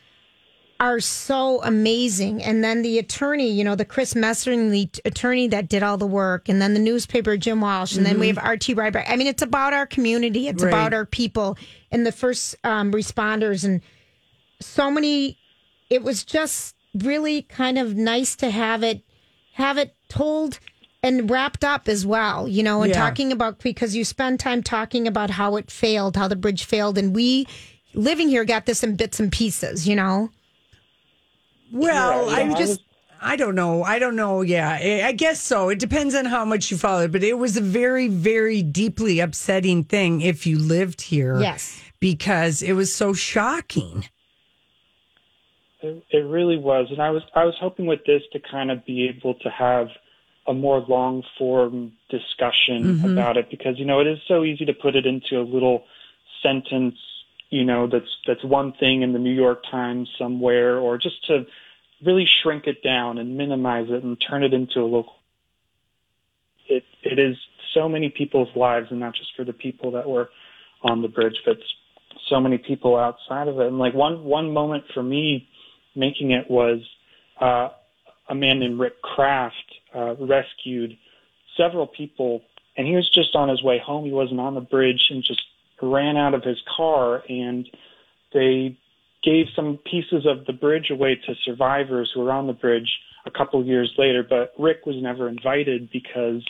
[0.79, 2.43] are so amazing.
[2.43, 6.49] And then the attorney, you know, the Chris Messerly attorney that did all the work,
[6.49, 8.75] and then the newspaper, Jim Walsh, and then we have R.T.
[8.75, 9.05] Rybak.
[9.07, 10.65] I mean, it's about our community, it's Mm-hmm.
[10.73, 10.79] Right.
[10.79, 11.57] about our people
[11.91, 13.81] and the first um, responders, and
[14.59, 15.37] so many.
[15.89, 19.03] It was just really kind of nice to have it
[19.53, 20.59] have it told
[21.03, 22.99] and wrapped up as well, you know, and Yeah.
[22.99, 26.97] talking about because you spend time talking about how it failed, how the bridge failed,
[26.97, 27.45] and we
[27.93, 30.29] living here got this in bits and pieces, you know.
[31.71, 32.81] Well, Yeah, I'm yeah, I just.
[33.25, 33.83] I don't know.
[33.83, 34.41] I don't know.
[34.41, 35.69] Yeah, I I guess so.
[35.69, 39.21] It depends on how much you follow it, but it was a very, very deeply
[39.21, 41.39] upsetting thing if you lived here.
[41.39, 41.81] Yes.
[42.01, 44.09] Because it was so shocking.
[45.81, 48.85] It, it really was, and I was I was hoping with this to kind of
[48.85, 49.87] be able to have
[50.45, 53.11] a more long form discussion Mhm.
[53.11, 55.85] about it because you know it is so easy to put it into a little
[56.41, 56.97] sentence
[57.49, 61.45] you know that's that's one thing in the New York Times somewhere or just to
[62.03, 65.15] really shrink it down and minimize it and turn it into a local
[66.67, 67.37] it it is
[67.73, 70.29] so many people's lives and not just for the people that were
[70.81, 71.57] on the bridge but
[72.27, 75.47] so many people outside of it and like one one moment for me
[75.95, 76.81] making it was
[77.39, 77.69] uh
[78.29, 79.62] a man named Rick Kraft
[79.95, 80.97] uh, rescued
[81.57, 82.41] several people,
[82.77, 84.05] and he was just on his way home.
[84.05, 85.41] He wasn't on the bridge and just
[85.81, 87.67] ran out of his car, and
[88.33, 88.77] they
[89.23, 92.91] gave some pieces of the bridge away to survivors who were on the bridge
[93.25, 94.25] a couple of years later.
[94.27, 96.43] But Rick was never invited because,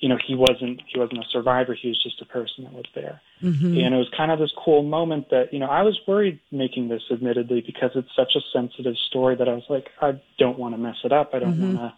[0.00, 1.74] you know, he wasn't he wasn't a survivor.
[1.74, 3.20] He was just a person that was there.
[3.42, 3.84] Mhm.
[3.84, 6.88] And it was kind of this cool moment that, you know, I was worried making
[6.88, 10.74] this admittedly because it's such a sensitive story that I was like, I don't want
[10.74, 11.34] to mess it up.
[11.34, 11.62] I don't Mhm.
[11.62, 11.92] want to,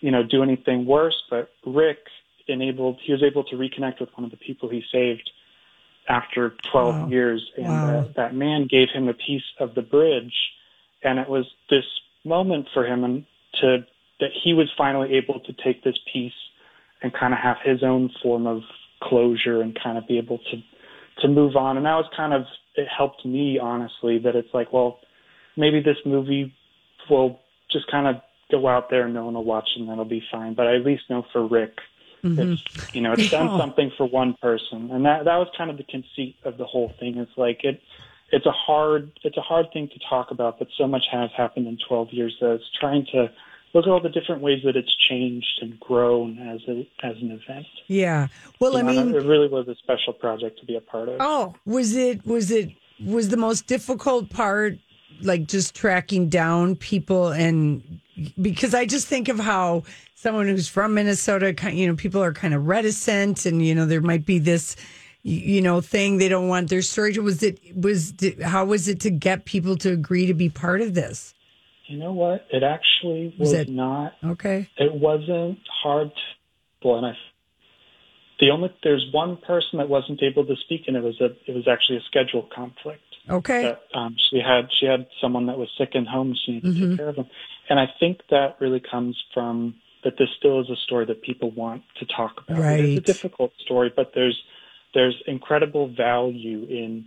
[0.00, 1.16] you know, do anything worse.
[1.30, 1.98] But Rick
[2.48, 5.30] enabled, he was able to reconnect with one of the people he saved
[6.08, 7.08] after 12 Wow.
[7.08, 7.50] years.
[7.56, 8.00] And Wow.
[8.00, 10.34] uh, that man gave him a piece of the bridge.
[11.02, 11.84] And it was this
[12.24, 13.24] moment for him and
[13.60, 13.86] to,
[14.20, 16.32] that he was finally able to take this piece
[17.02, 18.62] and kind of have his own form of
[19.02, 20.62] closure and kind of be able to
[21.22, 21.76] to move on.
[21.76, 22.42] And that was kind of
[22.76, 24.98] it helped me honestly that it's like, well,
[25.56, 26.54] maybe this movie
[27.08, 28.16] will just kind of
[28.50, 30.54] go out there and no one will watch and that'll be fine.
[30.54, 31.78] But I at least know for Rick,
[32.22, 32.96] it's mm-hmm.
[32.96, 33.58] you know, it's done Oh.
[33.58, 34.90] something for one person.
[34.90, 37.18] And that that was kind of the conceit of the whole thing.
[37.18, 37.80] It's like it
[38.32, 41.66] it's a hard it's a hard thing to talk about, but so much has happened
[41.66, 43.30] in twelve years that it's trying to
[43.74, 47.30] look at all the different ways that it's changed and grown as a as an
[47.30, 47.66] event.
[47.86, 48.28] Yeah.
[48.60, 51.16] Well, I know, mean, it really was a special project to be a part of.
[51.20, 52.70] Oh, was it was it
[53.04, 54.78] was the most difficult part
[55.22, 58.00] like just tracking down people and
[58.40, 59.82] because I just think of how
[60.14, 64.00] someone who's from Minnesota, you know, people are kind of reticent, and you know, there
[64.00, 64.76] might be this,
[65.22, 67.12] you know, thing they don't want their story.
[67.14, 70.80] to- Was it was how was it to get people to agree to be part
[70.80, 71.34] of this?
[71.86, 72.46] You know what?
[72.50, 74.14] It actually Was was it- not.
[74.24, 76.22] Okay, It wasn't hard to.
[76.88, 77.16] Well, and I.
[78.38, 81.54] The only there's one person that wasn't able to speak, and it was a it
[81.54, 83.00] was actually a schedule conflict.
[83.30, 86.34] okay, That um, she had she had someone that was sick and home.
[86.44, 86.88] She needed to Mhm.
[86.90, 87.26] take care of them,
[87.68, 89.74] and I think that really comes from
[90.04, 90.14] that.
[90.18, 92.58] This still is a story that people want to talk about.
[92.96, 94.40] It's a difficult story, but there's
[94.94, 97.06] there's incredible value in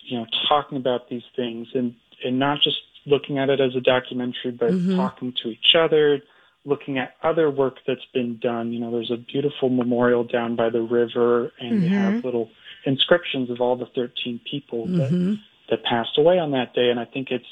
[0.00, 1.94] you know talking about these things and
[2.24, 4.96] and not just looking at it as a documentary, but Mhm.
[4.96, 6.22] talking to each other,
[6.64, 8.72] looking at other work that's been done.
[8.72, 12.50] You know, there's a beautiful memorial down by the river, and we have little
[12.84, 15.38] inscriptions of all the 13 people that Mhm.
[15.68, 16.90] that passed away on that day.
[16.90, 17.48] And I think it's,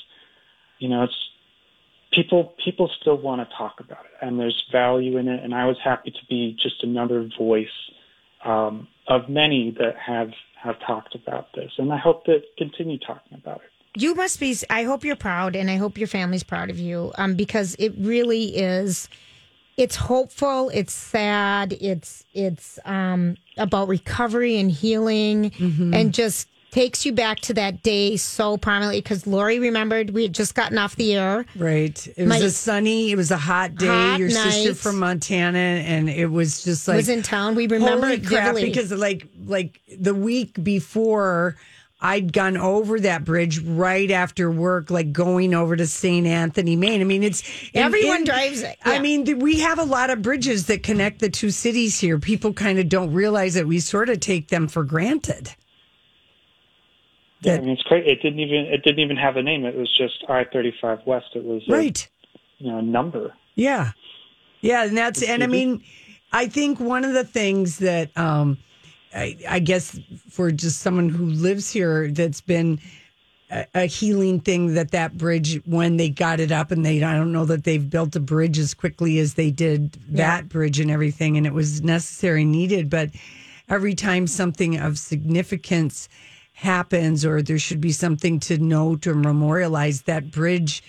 [0.78, 1.30] you know, it's
[2.14, 5.42] people people still want to talk about it, and there's value in it.
[5.42, 7.66] And I was happy to be just another voice
[8.44, 10.30] um, of many that have
[10.62, 14.00] have talked about this, and I hope that continue talking about it.
[14.00, 14.56] you must be.
[14.70, 17.92] I hope you're proud, and I hope your family's proud of you, um, because it
[17.98, 19.08] really is.
[19.76, 20.70] It's hopeful.
[20.72, 21.72] It's sad.
[21.80, 25.52] It's it's um, about recovery and healing,
[25.94, 29.00] and just takes you back to that day so prominently.
[29.00, 31.46] Because Lori remembered we had just gotten off the air.
[31.56, 32.06] right.
[32.16, 33.12] It was My- a sunny.
[33.12, 33.86] It was a hot day.
[33.86, 37.54] Hot Your sister from Montana, and it was just like was in town.
[37.54, 38.54] We remember Holy it crap!
[38.54, 38.70] vividly.
[38.70, 41.56] Because like like the week before,
[42.00, 46.26] I'd gone over that bridge right after work, like going over to St.
[46.26, 47.00] Anthony, Main.
[47.00, 50.66] I mean, it's Everyone in- drives it, I mean, we have a lot of bridges
[50.66, 52.18] that connect the two cities here.
[52.18, 55.54] People kind of don't realize that we sort of take them for granted.
[57.44, 58.06] Yeah, I mean, it's great.
[58.06, 59.64] It didn't even it didn't even have a name.
[59.64, 61.26] It was just I-35 West.
[61.34, 62.08] It was a, Right.
[62.58, 63.34] you know, a number.
[63.54, 63.92] Yeah.
[64.60, 64.84] Yeah.
[64.84, 65.82] And that's, and I mean,
[66.32, 68.58] I think one of the things that, um,
[69.14, 69.98] I, I guess
[70.30, 72.80] for just someone who lives here, that's been
[73.50, 77.14] a, a healing thing that that bridge, when they got it up and they, I
[77.14, 80.90] don't know that they've built a bridge as quickly as they did that bridge and
[80.90, 81.36] everything.
[81.36, 82.90] And it was necessary, needed.
[82.90, 83.10] But
[83.68, 86.08] every time something of significance
[86.54, 90.82] happens or there should be something to note or memorialize that bridge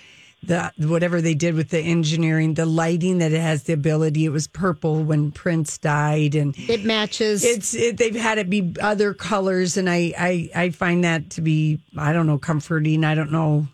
[0.44, 4.30] the whatever they did with the engineering the lighting that it has the ability it
[4.30, 7.44] was purple when prince died and it matches.
[7.44, 11.42] it's it, they've had it be other colors and I, I i find that to
[11.42, 13.68] be i don't know comforting i don't know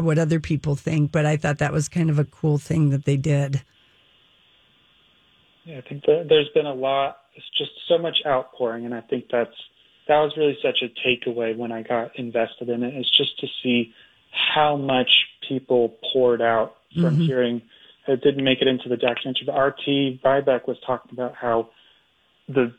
[0.00, 3.04] what other people think but i thought that was kind of a cool thing that
[3.04, 3.62] they did
[5.66, 7.18] Yeah, I think that there's been a lot.
[7.34, 9.54] It's just so much outpouring, and I think that's
[10.08, 12.96] that was really such a takeaway when I got invested in it.
[12.96, 13.94] Is just to see
[14.30, 15.10] how much
[15.48, 17.22] people poured out from mm-hmm.
[17.22, 17.62] hearing.
[18.06, 21.68] It didn't make it into the documentary, but RT Rybak was talking about how
[22.48, 22.72] the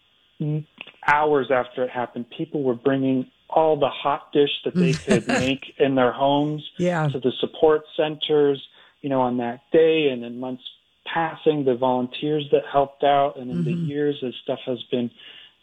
[1.06, 5.74] hours after it happened, people were bringing all the hot dish that they could make
[5.78, 7.08] in their homes Yeah.
[7.08, 8.62] to the support centers,
[9.02, 10.64] you know, on that day and in months
[11.06, 13.86] passing, the volunteers that helped out and in the mm-hmm.
[13.86, 15.10] years as stuff has been,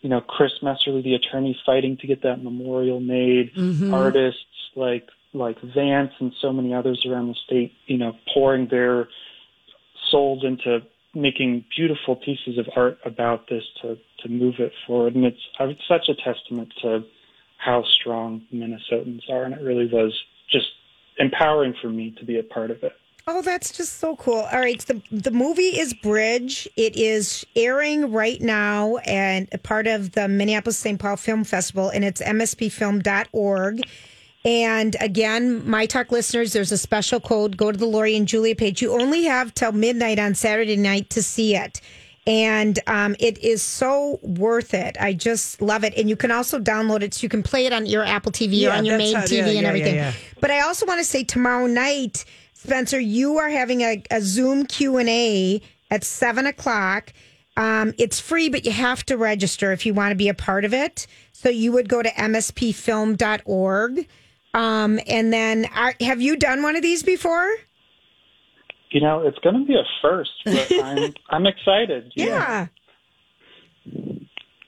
[0.07, 3.93] you know, Chris Messerly, the attorney fighting to get that memorial made, mm-hmm.
[3.93, 4.41] artists
[4.77, 9.09] like like Vance and so many others around the state, you know, pouring their
[10.09, 10.79] souls into
[11.13, 15.17] making beautiful pieces of art about this to to move it forward.
[15.17, 17.03] And it's, it's such a testament to
[17.59, 20.13] how strong Minnesotans are, and it really was
[20.49, 20.69] just
[21.19, 22.93] empowering for me to be a part of it.
[23.29, 24.47] Oh, that's just so cool.
[24.53, 24.79] All right.
[24.87, 26.69] The, the movie is Bridge.
[26.77, 31.01] It is airing right now and a part of the Minneapolis St.
[31.01, 33.81] Paul Film Festival, and it's mspfilm.org.
[34.45, 37.57] And again, my talk listeners, there's a special code.
[37.57, 38.81] Go to the Lori and Julia page.
[38.81, 41.81] You only have till midnight on Saturday night to see it.
[42.29, 44.97] And um, it is so worth it.
[45.01, 45.95] I just love it.
[45.97, 48.51] And you can also download it so you can play it on your Apple TV
[48.61, 50.15] Yeah, or on your main how- TV yeah, and yeah, everything.
[50.41, 52.25] But I also want to say tomorrow night,
[52.67, 57.13] Spencer, you are having a, a Zoom Q and A at seven o'clock.
[57.57, 60.65] Um, it's free, but you have to register if you want to be a part
[60.65, 61.07] of it.
[61.33, 64.09] So you would go to mspfilm.org.
[64.53, 67.49] Um, and then, are, have you done one of these before?
[68.91, 72.13] You know, it's going to be a first, but I'm I'm excited.
[72.17, 72.67] Yeah.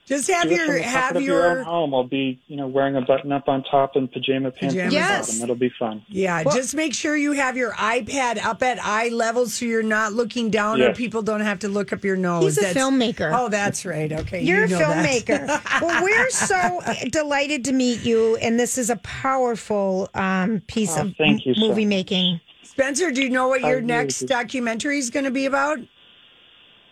[0.09, 1.93] Just have Do it from your the comfort have of your own home.
[1.93, 4.91] I'll be, you know, wearing a button up on top and pajama pants on Pajamas.
[4.91, 5.27] the Yes.
[5.29, 5.43] bottom.
[5.43, 6.03] It'll be fun.
[6.09, 6.43] yeah.
[6.45, 10.49] just make sure you have your iPad up at eye level so you're not looking
[10.49, 10.97] down or Yes.
[10.97, 12.57] people don't have to look up your nose.
[12.57, 13.31] He's a filmmaker.
[13.33, 14.11] Oh, that's right.
[14.11, 15.05] Okay, You're you a know that.
[15.25, 15.81] filmmaker.
[15.81, 21.01] well, we're so delighted to meet you, and this is a powerful um, piece Oh,
[21.03, 21.89] of thank you so movie much.
[21.89, 22.41] making.
[22.63, 24.25] Spencer, do you know what your really next do.
[24.27, 25.77] documentary is going to be about?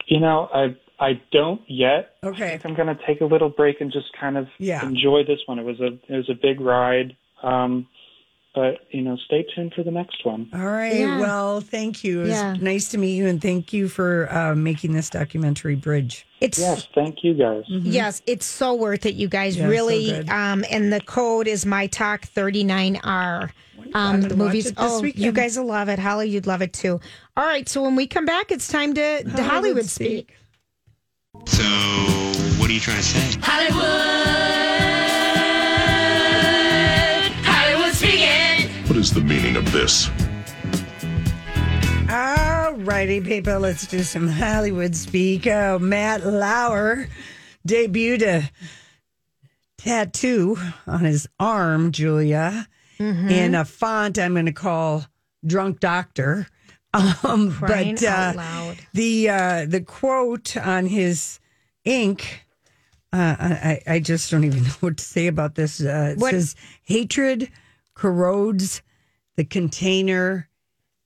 [0.06, 2.16] You know, I I don't yet.
[2.24, 2.54] Okay.
[2.54, 4.84] I think I'm going to take a little break and just kind of Yeah.
[4.86, 5.60] enjoy this one.
[5.60, 7.16] It was a it was a big ride.
[7.44, 7.88] Um,
[8.56, 10.50] but you know, stay tuned for the next one.
[10.52, 10.96] All right.
[10.96, 11.20] Yeah.
[11.20, 12.22] Well, thank you.
[12.22, 12.54] It was Yeah.
[12.60, 16.26] nice to meet you, and thank you for uh, making this documentary bridge.
[16.42, 17.64] It's Yes, thank you guys.
[17.68, 19.56] Yes, it's so worth it, you guys.
[19.58, 20.06] Yeah, really.
[20.10, 20.30] good.
[20.30, 23.52] um, and the code is my talk 39R.
[23.94, 24.66] Um, the movies.
[24.66, 26.00] it this Oh, you guys will love it.
[26.00, 27.00] Holly, you'd love it too.
[27.38, 27.70] All right.
[27.70, 30.36] So when we come back, it's time to the Hollywood speak.
[31.48, 31.64] So,
[32.60, 33.40] what are you trying to say?
[33.42, 34.28] Hollywood
[38.88, 40.10] What is the meaning of this?
[42.10, 43.60] All righty, people.
[43.60, 45.46] Let's do some Hollywood speak.
[45.46, 47.08] Oh, Matt Lauer
[47.68, 48.52] debuted a
[49.78, 50.58] tattoo
[50.88, 53.30] on his arm, Julia, mm-hmm.
[53.30, 55.06] in a font I'm going to call
[55.46, 56.48] Drunk Doctor.
[57.24, 61.40] Um, but uh, the uh, the quote on his
[61.86, 62.46] ink,
[63.14, 65.82] uh, I, I just don't even know what to say about this.
[65.82, 67.50] Uh, it What- says, "Hatred
[67.94, 68.82] corrodes
[69.36, 70.50] the container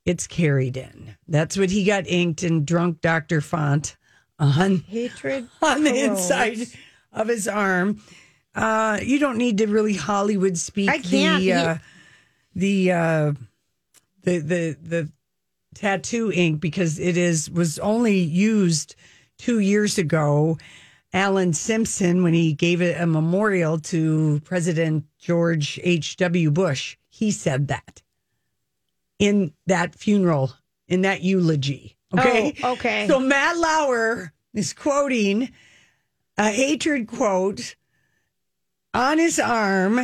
[0.05, 3.97] it's carried in." That's what he got inked in drunk doctor font
[4.39, 6.59] on Hatred on the inside
[7.13, 8.01] of his arm.
[8.55, 11.39] Uh, you don't need to really Hollywood speak I can't.
[11.39, 11.77] the He- uh,
[12.55, 13.33] the uh,
[14.23, 15.11] the the the
[15.75, 18.95] tattoo ink because it is was only used
[19.37, 20.57] two years ago.
[21.13, 26.15] Alan Simpson, when he gave it a memorial to President George H.
[26.17, 26.51] W.
[26.51, 28.01] Bush, he said that
[29.19, 30.53] in that funeral,
[30.87, 31.97] in that eulogy.
[32.13, 32.55] Oh, okay.
[32.63, 33.07] Oh, okay.
[33.07, 35.51] So Matt Lauer is quoting
[36.37, 37.75] a hatred quote
[38.93, 39.99] on his arm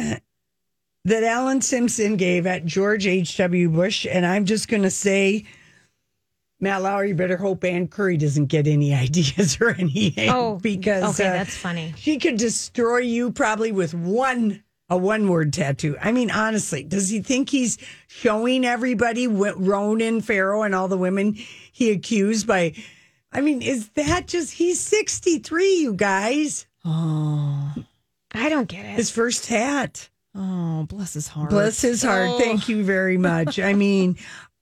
[1.07, 3.69] that Alan Simpson gave at George H.W.
[3.69, 4.05] Bush.
[4.09, 5.45] And I'm just going to say,
[6.59, 10.29] Matt Lauer, you better hope Ann Curry doesn't get any ideas or anything.
[10.29, 11.93] Oh, because okay, uh, that's funny.
[11.97, 15.97] she could destroy you probably with one a one word tattoo.
[16.01, 21.33] I mean, honestly, does he think he's showing everybody Ronan Farrow and all the women
[21.71, 22.73] he accused by?
[23.33, 25.75] I mean, is that just he's sixty three?
[25.81, 27.73] You guys, Oh,
[28.33, 28.95] I don't get it.
[28.95, 30.09] his first hat.
[30.39, 31.49] Oh, bless his heart.
[31.49, 32.29] Bless his heart.
[32.29, 32.39] Oh.
[32.39, 33.59] Thank you very much.
[33.59, 34.17] I mean,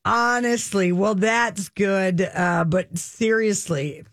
[0.06, 2.22] honestly, well, that's good.
[2.22, 4.06] Uh, but seriously,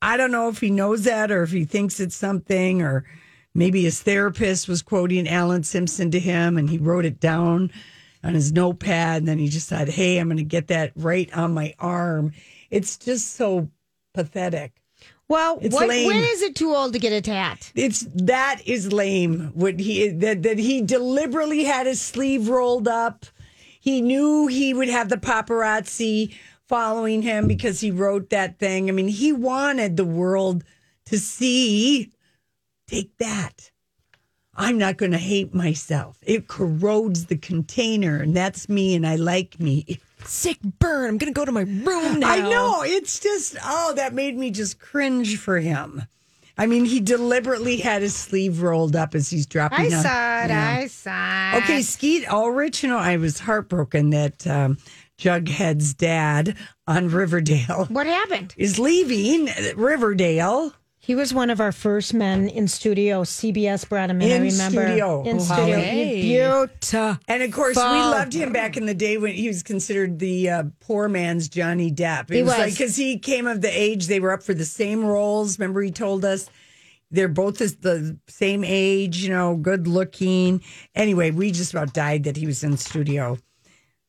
[0.00, 3.04] I don't know if he knows that or if he thinks it's something, or
[3.54, 7.70] maybe his therapist was quoting Alan Simpson to him and he wrote it down
[8.24, 9.18] on his notepad.
[9.18, 12.32] And then he just said, Hey, I'm going to get that right on my arm.
[12.70, 13.68] It's just so
[14.14, 14.72] pathetic.
[15.28, 17.72] Well, what, when is it too old to get a tat?
[17.74, 19.50] It's that is lame.
[19.54, 23.26] What he that that he deliberately had his sleeve rolled up.
[23.80, 26.34] He knew he would have the paparazzi
[26.68, 28.88] following him because he wrote that thing.
[28.88, 30.64] I mean, he wanted the world
[31.06, 32.12] to see.
[32.86, 33.72] Take that.
[34.54, 36.18] I'm not going to hate myself.
[36.22, 40.00] It corrodes the container, and that's me, and I like me.
[40.24, 41.08] Sick burn.
[41.10, 42.30] I'm going to go to my room now.
[42.30, 42.82] I know.
[42.82, 46.02] It's just, oh, that made me just cringe for him.
[46.58, 50.02] I mean, he deliberately had his sleeve rolled up as he's dropping I down.
[50.02, 50.48] saw it.
[50.48, 50.76] Yeah.
[50.80, 51.62] I saw it.
[51.64, 54.78] Okay, Skeet Ulrich, you know, I was heartbroken that um,
[55.18, 56.56] Jughead's dad
[56.86, 58.54] on Riverdale What happened?
[58.56, 60.72] is leaving Riverdale.
[61.06, 63.22] He was one of our first men in studio.
[63.22, 64.32] CBS brought him in.
[64.32, 65.22] I In remember studio.
[65.22, 65.76] in studio.
[65.76, 66.20] Holly.
[66.20, 67.18] Beautiful.
[67.28, 70.50] And of course, we loved him back in the day when he was considered the
[70.50, 72.30] uh, poor man's Johnny Depp.
[72.32, 72.58] It He was, was.
[72.58, 75.60] like because he came of the age, they were up for the same roles.
[75.60, 76.50] Remember, he told us
[77.12, 80.60] they're both the- the same age, you know, good looking.
[80.96, 83.38] Anyway, we just about died that he was in studio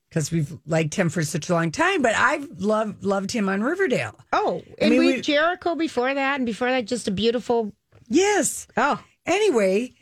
[0.09, 2.01] because we've liked him for such a long time.
[2.01, 4.17] But I've loved loved him on Riverdale.
[4.33, 7.73] Oh, I and mean, we, we- Jericho before that, and before that, just a beautiful.
[8.07, 8.67] Yes.
[8.77, 9.93] Oh, Anyway,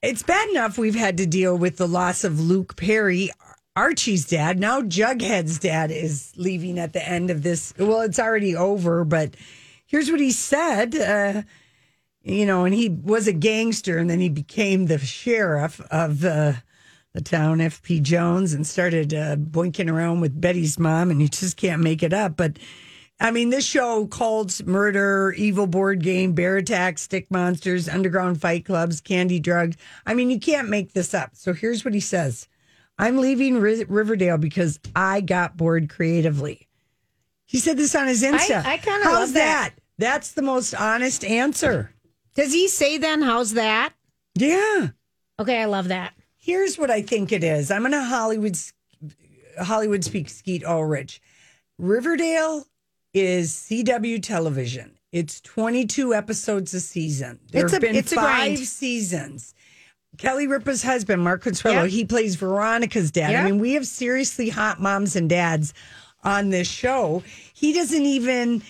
[0.00, 3.30] it's bad enough we've had to deal with the loss of Luke Perry,
[3.76, 4.58] Archie's dad.
[4.58, 7.74] Now Jughead's dad is leaving at the end of this.
[7.78, 9.36] Well, it's already over, but
[9.84, 10.94] here's what he said.
[10.94, 11.42] Uh,
[12.22, 16.62] you know, and he was a gangster, and then he became the sheriff of the
[17.16, 21.56] the town, FP Jones, and started uh, boinking around with Betty's mom, and you just
[21.56, 22.36] can't make it up.
[22.36, 22.58] But
[23.18, 28.66] I mean, this show cults, murder, evil board game, bear attacks, stick monsters, underground fight
[28.66, 29.76] clubs, candy drugs.
[30.04, 31.30] I mean, you can't make this up.
[31.32, 32.48] So here's what he says
[32.98, 36.68] I'm leaving Ri- Riverdale because I got bored creatively.
[37.46, 38.64] He said this on his Insta.
[38.64, 39.70] I kinda How's love that.
[39.96, 41.92] That's the most honest answer.
[42.34, 43.22] does he say then?
[43.22, 43.94] How's that?
[44.34, 44.88] Yeah.
[45.38, 46.12] Okay, I love that.
[46.46, 47.72] Here's what I think it is.
[47.72, 48.56] I'm going to Hollywood
[49.60, 51.20] Hollywood speak Skeet Ulrich.
[51.76, 52.64] Riverdale
[53.12, 54.96] is CW television.
[55.10, 57.40] It's 22 episodes a season.
[57.50, 59.54] There It's have a- been it's five seasons.
[60.18, 63.34] Kelly Ripa's husband, Mark Consuelos, he plays Veronica's dad.
[63.34, 65.74] I mean, we have seriously hot moms and dads
[66.22, 67.24] on this show.
[67.54, 68.62] He doesn't even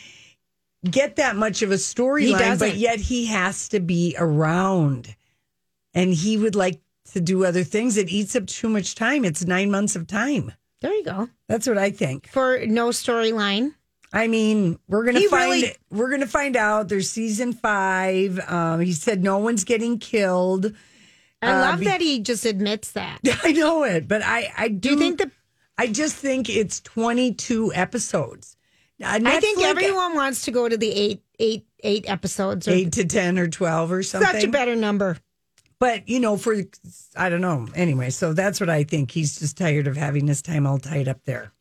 [0.91, 5.15] get that much of a storyline, but yet he has to be around.
[5.93, 6.81] And he would like
[7.13, 7.97] to do other things.
[7.97, 9.25] It eats up too much time.
[9.25, 10.53] It's nine months of time.
[10.81, 11.29] There you go.
[11.49, 12.29] That's what I think.
[12.29, 13.75] For no storyline.
[14.13, 16.89] I mean, we're gonna He find really- we're gonna find out.
[16.89, 18.39] There's season five.
[18.49, 20.73] Um, he said no one's getting killed.
[21.43, 23.19] I Uh, love be- that he just admits that.
[23.45, 25.31] I know it, but I I do, Do think the?
[25.79, 28.57] I just think it's 22 episodes.
[29.03, 32.67] Uh, I think everyone wants to go to the eight, eight, eight episodes.
[32.67, 34.31] Or eight to ten or twelve or something.
[34.33, 35.19] such a better number.
[35.79, 36.57] But you know, for
[37.17, 37.69] I don't know.
[37.75, 39.11] Anyway, so that's what I think.
[39.11, 41.53] He's just tired of having his time all tied up there.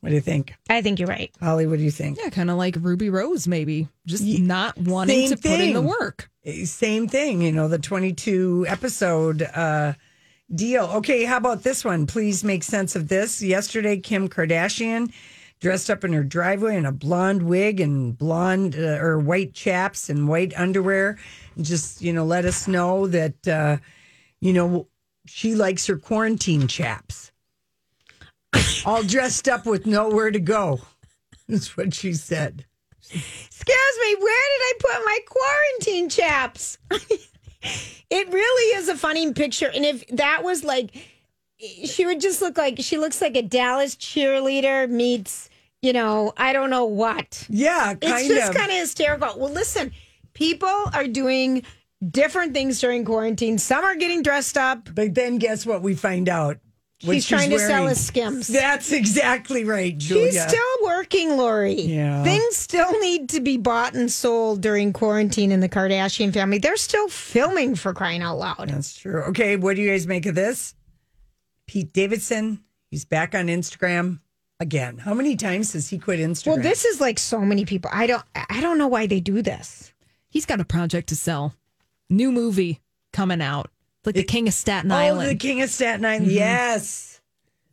[0.00, 1.30] What do you think, I think you're right.
[1.42, 1.66] Holly?
[1.66, 2.16] What do you think?
[2.22, 3.86] Yeah, kind of like Ruby Rose, maybe.
[4.06, 6.30] Just Ye- not wanting same to put in the work.
[6.42, 9.92] Eh, Same thing, you know, the 22 episode uh,
[10.54, 10.84] deal.
[10.86, 12.06] Okay, how about this one?
[12.06, 13.42] Please make sense of this.
[13.42, 15.12] Yesterday, Kim Kardashian
[15.60, 20.08] dressed up in her driveway in a blonde wig and blonde uh, or white chaps
[20.08, 21.18] and white underwear.
[21.56, 23.76] And just, you know, let us know that, uh,
[24.40, 24.88] you know,
[25.26, 27.30] she likes her quarantine chaps.
[28.84, 30.80] All dressed up with nowhere to go.
[31.48, 32.64] That's what she said.
[33.02, 36.78] Excuse me, where did I put my quarantine chaps?
[38.10, 39.70] it really is a funny picture.
[39.72, 40.90] And if that was like,
[41.58, 45.49] she would just look like, she looks like a Dallas cheerleader meets,
[45.82, 47.46] you know, I don't know what.
[47.48, 49.38] Yeah, It's just kind of hysterical.
[49.38, 49.92] Well, listen,
[50.34, 51.62] people are doing
[52.10, 53.58] different things during quarantine.
[53.58, 54.88] Some are getting dressed up.
[54.94, 56.58] But then guess what we find out?
[57.04, 57.88] What He's she's trying to sell wearing.
[57.88, 58.46] his skims.
[58.46, 60.32] That's exactly right, Julia.
[60.32, 61.80] She's still working, Lori.
[61.80, 62.22] Yeah.
[62.22, 66.58] Things still need to be bought and sold during quarantine in the Kardashian family.
[66.58, 68.68] They're still filming for crying out loud.
[68.68, 69.22] That's true.
[69.28, 70.74] Okay, what do you guys make of this?
[71.66, 74.20] Pete Davidson, he's back on Instagram
[74.60, 74.98] again.
[74.98, 76.46] How many times has he quit Instagram?
[76.46, 77.90] Well, this is like so many people.
[77.92, 79.92] I don't I don't know why they do this.
[80.28, 81.54] He's got a project to sell.
[82.08, 82.80] New movie
[83.12, 83.70] coming out.
[84.04, 85.30] Like the King of Staten oh, Island.
[85.30, 86.26] the King of Staten Island.
[86.26, 86.36] Mm-hmm.
[86.36, 87.20] Yes.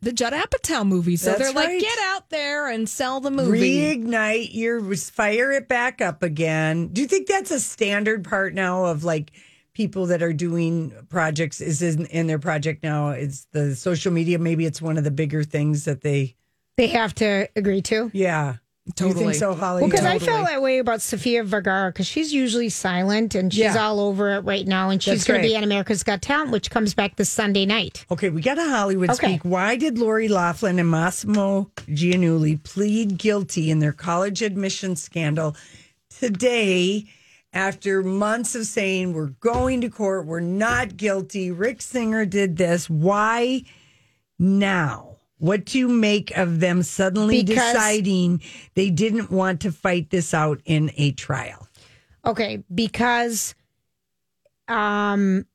[0.00, 1.16] the Judd Apatow movie.
[1.16, 1.80] So That's they're like, right.
[1.80, 3.96] get out there and sell the movie.
[3.96, 6.88] Reignite your fire it back up again.
[6.88, 9.32] Do you think that's a standard part now of like
[9.72, 13.10] people that are doing projects is in, in their project now?
[13.10, 14.38] It's the social media.
[14.38, 16.36] Maybe it's one of the bigger things that they
[16.78, 18.10] They have to agree to.
[18.14, 18.54] Yeah.
[18.94, 19.82] Do you think so, Holly?
[19.82, 20.26] Well, because I Totally.
[20.30, 23.76] felt that way about Sofia Vergara because she's usually silent and she's Yeah.
[23.84, 26.70] all over it right now, and she's going to be on America's Got Talent, which
[26.70, 28.06] comes back this Sunday night.
[28.10, 29.32] Okay, we got a Hollywood Okay.
[29.34, 29.44] speak.
[29.44, 35.54] Why did Lori Loughlin and Mossimo Giannulli plead guilty in their college admission scandal
[36.18, 37.04] today
[37.52, 41.50] after months of saying we're going to court, we're not guilty?
[41.50, 42.88] Rick Singer did this.
[42.88, 43.64] Why
[44.38, 45.07] now?
[45.38, 48.42] What do you make of them suddenly Because- deciding
[48.74, 51.68] they didn't want to fight this out in a trial?
[52.24, 53.54] Okay, because
[54.66, 55.46] um,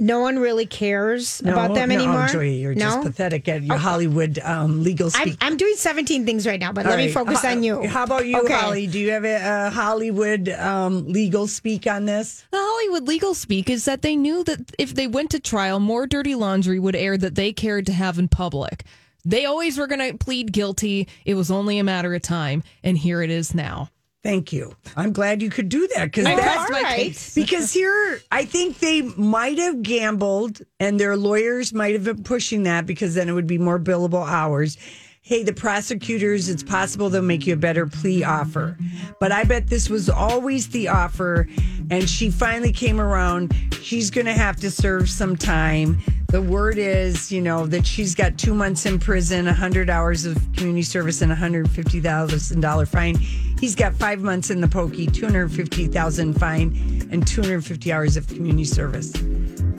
[0.00, 2.26] no one really cares about them no, anymore.
[2.26, 2.86] Joy, you're no?
[2.86, 5.36] just pathetic at your Hollywood um, legal I'm, speak.
[5.40, 7.86] I'm doing 17 things right now, but All let me focus Ho- on you.
[7.86, 8.52] How about you, Okay.
[8.52, 8.86] Holly?
[8.88, 12.44] Do you have a, a Hollywood um, legal speak on this?
[12.50, 16.06] The Hollywood legal speak is that they knew that if they went to trial, more
[16.06, 18.84] dirty laundry would air that they cared to have in public.
[19.24, 21.08] They always were going to plead guilty.
[21.24, 23.90] It was only a matter of time, and here it is now.
[24.24, 24.74] Thank you.
[24.96, 26.96] I'm glad you could do that because that's my right.
[26.96, 27.34] case.
[27.34, 32.62] because here I think they might have gambled and their lawyers might have been pushing
[32.62, 34.78] that because then it would be more billable hours.
[35.26, 38.76] Hey, the prosecutors, it's possible they'll make you a better plea offer.
[39.20, 41.48] But I bet this was always the offer
[41.90, 43.54] and she finally came around.
[43.80, 45.98] She's going to have to serve some time.
[46.28, 50.36] The word is, you know, that she's got two months in prison, 100 hours of
[50.52, 53.14] community service, and $150,000 fine.
[53.58, 59.10] He's got five months in the pokey, 250,000 fine, and 250 hours of community service.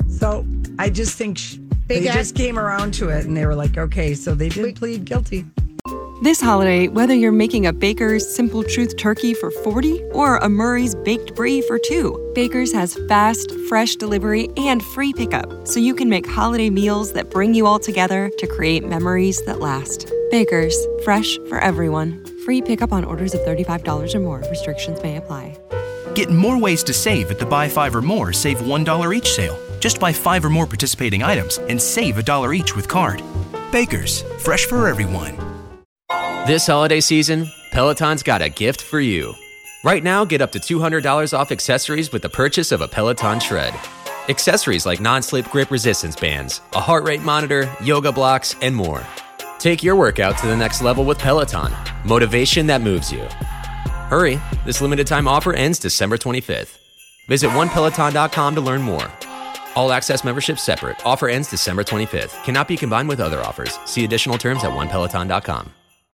[0.07, 0.43] So
[0.79, 1.57] I just think sh-
[1.87, 4.49] They they, got- just came around to it and they were like, okay, so they
[4.49, 5.45] did plead guilty.
[6.23, 10.95] This holiday, whether you're making a Baker's Simple Truth turkey for 40 or a Murray's
[10.95, 16.09] Baked Brie for 2, Baker's has fast, fresh delivery and free pickup, so you can
[16.09, 20.09] make holiday meals that bring you all together to create memories that last.
[20.31, 22.25] Baker's, fresh for everyone.
[22.45, 24.39] Free pickup on orders of $35 or more.
[24.49, 25.57] Restrictions may apply.
[26.15, 29.59] Get more ways to save at the Buy Five or More Save $1 each sale.
[29.85, 33.21] Just buy five or more participating items and save a dollar each with card.
[33.71, 35.37] Baker's, fresh for everyone.
[36.47, 39.35] This holiday season, Peloton's got a gift for you.
[39.83, 43.75] Right now, get up to $200 off accessories with the purchase of a Peloton Tread.
[44.27, 49.05] Accessories like non slip grip resistance bands, a heart rate monitor, yoga blocks, and more.
[49.59, 51.71] Take your workout to the next level with Peloton.
[52.03, 53.21] Motivation that moves you.
[54.09, 56.75] Hurry, this limited time offer ends December 25th.
[57.27, 59.11] Visit onepeloton.com to learn more.
[59.75, 61.03] All access membership separate.
[61.05, 62.43] Offer ends December 25th.
[62.43, 63.79] Cannot be combined with other offers.
[63.85, 65.71] See additional terms at onepeloton.com.